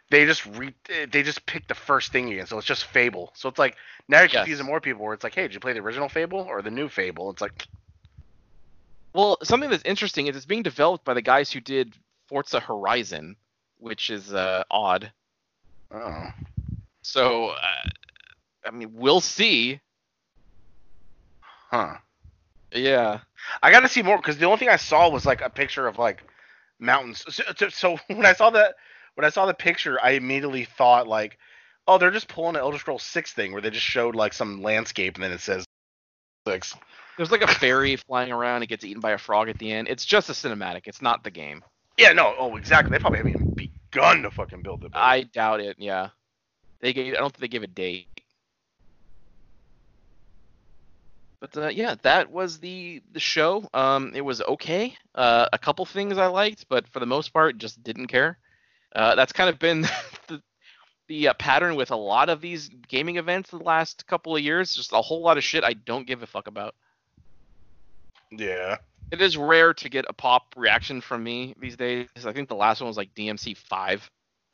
[0.10, 3.32] they just re they just picked the first thing again, so it's just Fable.
[3.36, 3.76] So it's like
[4.08, 4.30] now you're Yes.
[4.30, 6.72] confusing more people where it's like, hey, did you play the original Fable or the
[6.72, 7.30] new Fable?
[7.32, 7.68] It's like,
[9.14, 11.96] Well, something that's interesting is it's being developed by the guys who did
[12.28, 13.38] Forza Horizon,
[13.80, 15.12] which is uh, odd.
[15.92, 16.32] oh,
[17.04, 17.90] So, uh,
[18.66, 19.82] I mean, we'll see.
[21.72, 21.98] huh.
[22.74, 23.20] Yeah.
[23.64, 25.88] I got to see more because the only thing I saw was like a picture
[25.88, 26.24] of like
[26.80, 27.24] mountains.
[27.30, 28.76] So, so, when I saw that,
[29.16, 31.38] when I saw the picture, I immediately thought like,
[31.88, 34.62] oh, they're just pulling an Elder Scrolls Six thing where they just showed like some
[34.62, 35.66] landscape and then it says
[36.48, 36.76] six.
[37.18, 38.64] There's like a fairy flying around.
[38.64, 39.88] It gets eaten by a frog at the end.
[39.88, 40.82] It's just a cinematic.
[40.86, 41.64] It's not the game.
[41.98, 42.92] Yeah, no, oh, exactly.
[42.92, 44.92] They probably haven't even begun to fucking build it.
[44.94, 45.78] I doubt it.
[45.80, 46.10] Yeah.
[46.80, 47.16] They gave.
[47.16, 48.17] I don't think they gave a date.
[51.40, 53.68] But uh, yeah, that was the the show.
[53.74, 54.96] Um, it was okay.
[55.14, 58.40] Uh, a couple things I liked, but for the most part, just didn't care.
[58.96, 59.82] Uh, that's kind of been
[60.28, 60.42] the
[61.08, 64.74] the uh, pattern with a lot of these gaming events the last couple of years.
[64.74, 66.76] Just a whole lot of shit I don't give a fuck about.
[68.32, 68.78] yeah.
[69.10, 72.08] It is rare to get a pop reaction from me these days.
[72.26, 74.10] I think the last one was like DMC five.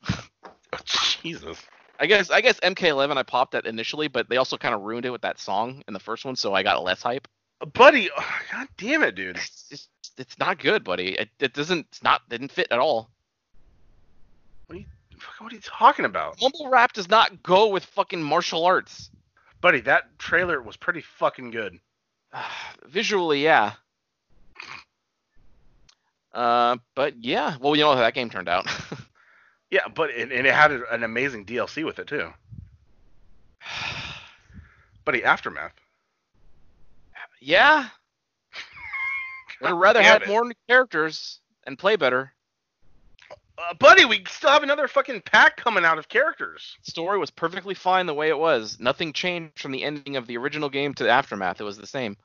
[0.76, 0.78] Oh,
[1.22, 1.62] Jesus.
[1.98, 5.06] I guess I guess MK11 I popped that initially, but they also kind of ruined
[5.06, 7.28] it with that song in the first one, so I got less hype.
[7.72, 9.36] Buddy, oh, god damn it, dude.
[9.36, 9.88] It's just
[10.18, 11.14] it's not good, buddy.
[11.14, 13.10] It, it doesn't it's not didn't fit at all.
[15.24, 16.40] Fuck, What are you talking about?
[16.40, 19.10] Mumble rap does not go with fucking martial arts.
[19.60, 21.78] Buddy, that trailer was pretty fucking good.
[22.86, 23.72] Visually, yeah.
[26.32, 28.66] Uh, but yeah, well, you know how that game turned out.
[29.74, 32.28] Yeah, but it, and it had an amazing DLC with it too.
[35.04, 35.72] Buddy, Aftermath.
[37.40, 37.88] yeah,
[39.60, 40.28] would have rather had it.
[40.28, 42.32] more characters and play better.
[43.58, 46.76] Uh, buddy, we still have another fucking pack coming out of characters.
[46.82, 48.78] Story was perfectly fine the way it was.
[48.78, 51.60] Nothing changed from the ending of the original game to the aftermath.
[51.60, 52.16] It was the same.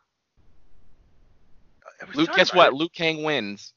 [1.99, 2.75] Uh, Luke, guess what?
[2.75, 3.73] Liu Kang wins.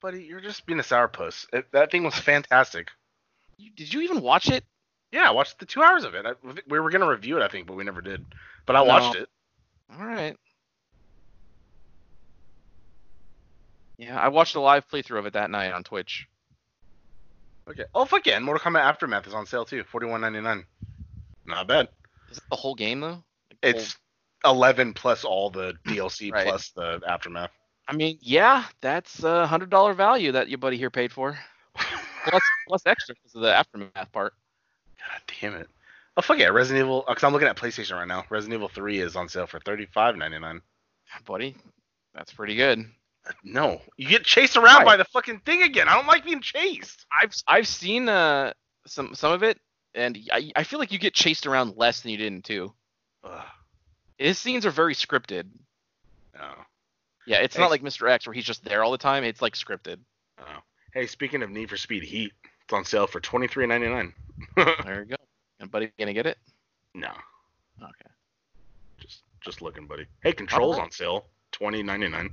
[0.00, 1.46] Buddy, you're just being a sourpuss.
[1.52, 2.88] It, that thing was fantastic.
[3.58, 4.64] You- Did you even watch it?
[5.12, 6.26] Yeah, I watched the two hours of it.
[6.26, 6.32] I,
[6.68, 8.24] we were gonna review it, I think, but we never did.
[8.66, 8.84] But I No.
[8.86, 9.28] watched it.
[9.98, 10.36] All right.
[13.98, 16.28] Yeah, I watched a live playthrough of it that night on Twitch.
[17.68, 17.84] Okay.
[17.94, 18.36] Oh fuck yeah!
[18.36, 20.64] And Mortal Kombat Aftermath is on sale too, forty one ninety nine.
[21.46, 21.88] Not bad.
[22.30, 23.08] Is it the whole game though?
[23.08, 23.96] Like, the whole- It's
[24.44, 26.46] eleven plus all the DLC Right.
[26.46, 27.50] plus the Aftermath.
[27.88, 31.38] I mean, yeah, that's a hundred dollar value that your buddy here paid for,
[32.24, 34.34] plus plus extra because of the aftermath part.
[34.98, 35.68] God damn it.
[36.16, 36.48] Oh fuck yeah!
[36.48, 37.04] Resident Evil.
[37.06, 38.24] Uh, because I'm looking at PlayStation right now.
[38.30, 40.60] Resident Evil Three is on sale for thirty five ninety nine.
[41.14, 41.54] Ah, buddy,
[42.14, 42.80] that's pretty good.
[43.28, 44.84] Uh, no, you get chased around Right.
[44.86, 45.88] by the fucking thing again.
[45.88, 47.06] I don't like being chased.
[47.16, 48.52] I've I've seen uh
[48.86, 49.58] some some of it,
[49.94, 52.72] and I I feel like you get chased around less than you did in two.
[53.22, 53.44] Ugh,
[54.18, 55.44] His scenes are very scripted.
[56.34, 56.48] no.
[57.26, 57.62] Yeah, it's Hey.
[57.62, 58.08] not like Mr.
[58.08, 59.24] X where he's just there all the time.
[59.24, 59.98] It's like scripted.
[60.38, 60.44] Oh.
[60.94, 64.12] Hey, speaking of Need for Speed Heat, it's on sale for twenty three ninety nine.
[64.56, 65.16] There you go.
[65.60, 66.38] And buddy, gonna get it?
[66.94, 67.10] no,
[67.82, 68.10] Okay.
[68.98, 70.06] just just looking, buddy.
[70.22, 72.30] Hey, Controls on sale, twenty ninety nine.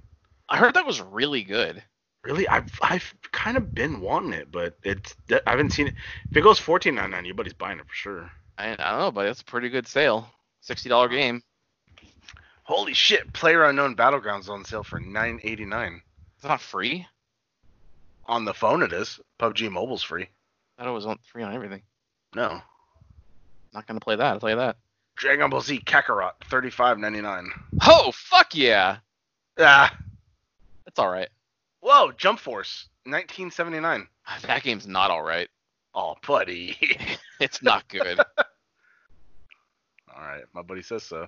[0.50, 1.82] I heard that was really good.
[2.24, 5.94] Really, I've I've kind of been wanting it, but it's I haven't seen it.
[6.30, 8.32] If it goes fourteen ninety nine, anybody's buying it for sure.
[8.58, 10.30] I, I don't know, but it's a pretty good sale.
[10.62, 11.41] Sixty dollar game.
[12.64, 13.32] Holy shit!
[13.34, 16.01] Player Unknown Battlegrounds on sale for nine eighty nine.
[16.38, 17.05] It's not free.
[18.26, 19.20] On the phone, it is.
[19.39, 20.30] PUBG Mobile's free.
[20.78, 21.82] I thought it was on, free on everything.
[22.36, 22.61] No.
[23.74, 24.26] Not gonna play that.
[24.26, 24.78] I'll tell you that.
[25.18, 27.49] Dragon Ball Z Kakarot thirty five ninety nine.
[27.82, 28.97] Oh fuck yeah!
[29.59, 29.95] Ah,
[30.86, 31.30] That's all right.
[31.82, 34.07] Whoa, Jump Force, 1979.
[34.43, 35.49] That game's not all right.
[35.93, 36.78] Oh, buddy.
[37.39, 38.20] It's not good.
[40.16, 41.28] All right, my buddy says so.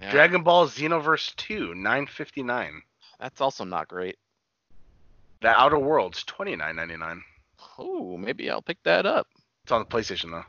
[0.00, 2.82] Yeah, Dragon Ball Xenoverse 2, 959.
[3.18, 4.16] That's also not great.
[5.42, 7.20] The Outer Worlds, 29.99.
[7.78, 9.26] Oh, maybe I'll pick that up.
[9.64, 10.44] It's on the PlayStation though.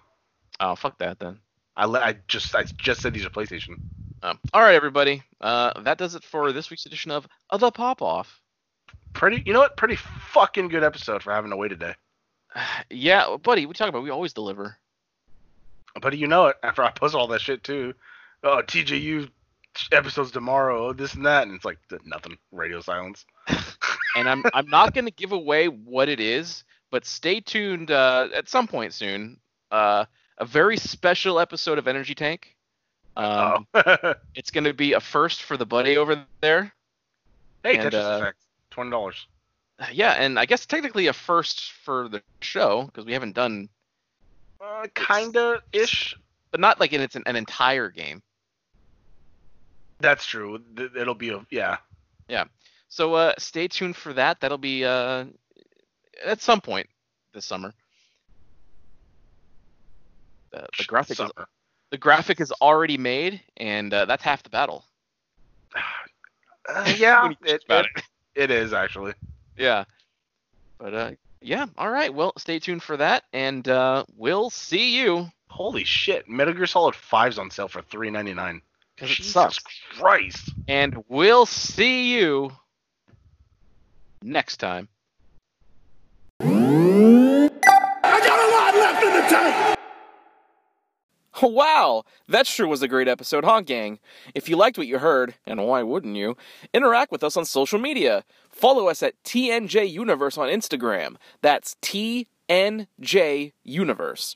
[0.59, 1.39] Oh, fuck that then.
[1.75, 3.79] I le- I just I just said these are PlayStation.
[4.23, 5.23] Um, all right, everybody.
[5.39, 7.27] Uh, that does it for this week's edition of
[7.57, 8.41] The Pop Off.
[9.13, 9.77] Pretty, you know what?
[9.77, 11.95] Pretty fucking good episode for having to wait today.
[12.89, 14.77] Yeah, buddy, we talk about we always deliver.
[16.01, 16.57] Buddy, you know it.
[16.63, 17.93] After I post all that shit too.
[18.43, 19.29] Oh, TJU
[19.91, 20.93] episodes tomorrow.
[20.93, 22.37] This and that, and it's like nothing.
[22.51, 23.25] Radio silence.
[24.15, 28.27] and I'm I'm not going to give away what it is, but stay tuned uh,
[28.35, 29.39] at some point soon.
[29.71, 30.05] Uh,
[30.37, 32.55] a very special episode of Energy Tank.
[33.15, 34.13] Um, oh.
[34.35, 36.73] It's going to be a first for the buddy over there.
[37.63, 38.37] hey, And, Tetris uh, Effect,
[38.69, 39.27] twenty dollars.
[39.91, 43.67] Yeah, and I guess technically a first for the show because we haven't done,
[44.63, 46.15] Uh, kinda ish.
[46.51, 48.21] but not like in it's an, an entire game.
[50.01, 50.59] That's true.
[50.95, 51.77] It'll be a yeah.
[52.27, 52.45] Yeah.
[52.89, 54.39] So uh, stay tuned for that.
[54.41, 55.25] That'll be uh,
[56.25, 56.87] at some point
[57.33, 57.73] this summer.
[60.51, 61.31] The, the graphic is,
[61.91, 64.85] the graphic is already made, and uh, that's half the battle.
[66.69, 67.85] Uh, yeah, it, it,
[68.35, 69.13] it is actually.
[69.57, 69.83] Yeah.
[70.77, 71.65] But uh, yeah.
[71.75, 72.13] All right.
[72.13, 76.29] Well, stay tuned for that, and uh, we'll see you Holy shit!
[76.29, 78.61] Metal Gear Solid 5's on sale for three ninety nine.
[79.01, 79.59] Because it Jesus sucks.
[79.97, 80.51] Christ!
[80.67, 82.51] And we'll see you
[84.21, 84.89] next time.
[86.39, 87.49] I
[88.03, 89.77] got a lot left in the tank.
[91.41, 93.97] Wow, that sure was a great episode, huh, gang?
[94.35, 96.37] If you liked what you heard, and why wouldn't you,
[96.71, 98.23] interact with us on social media.
[98.51, 101.15] Follow us at TNJ Universe on Instagram.
[101.41, 104.35] That's TNJ Universe.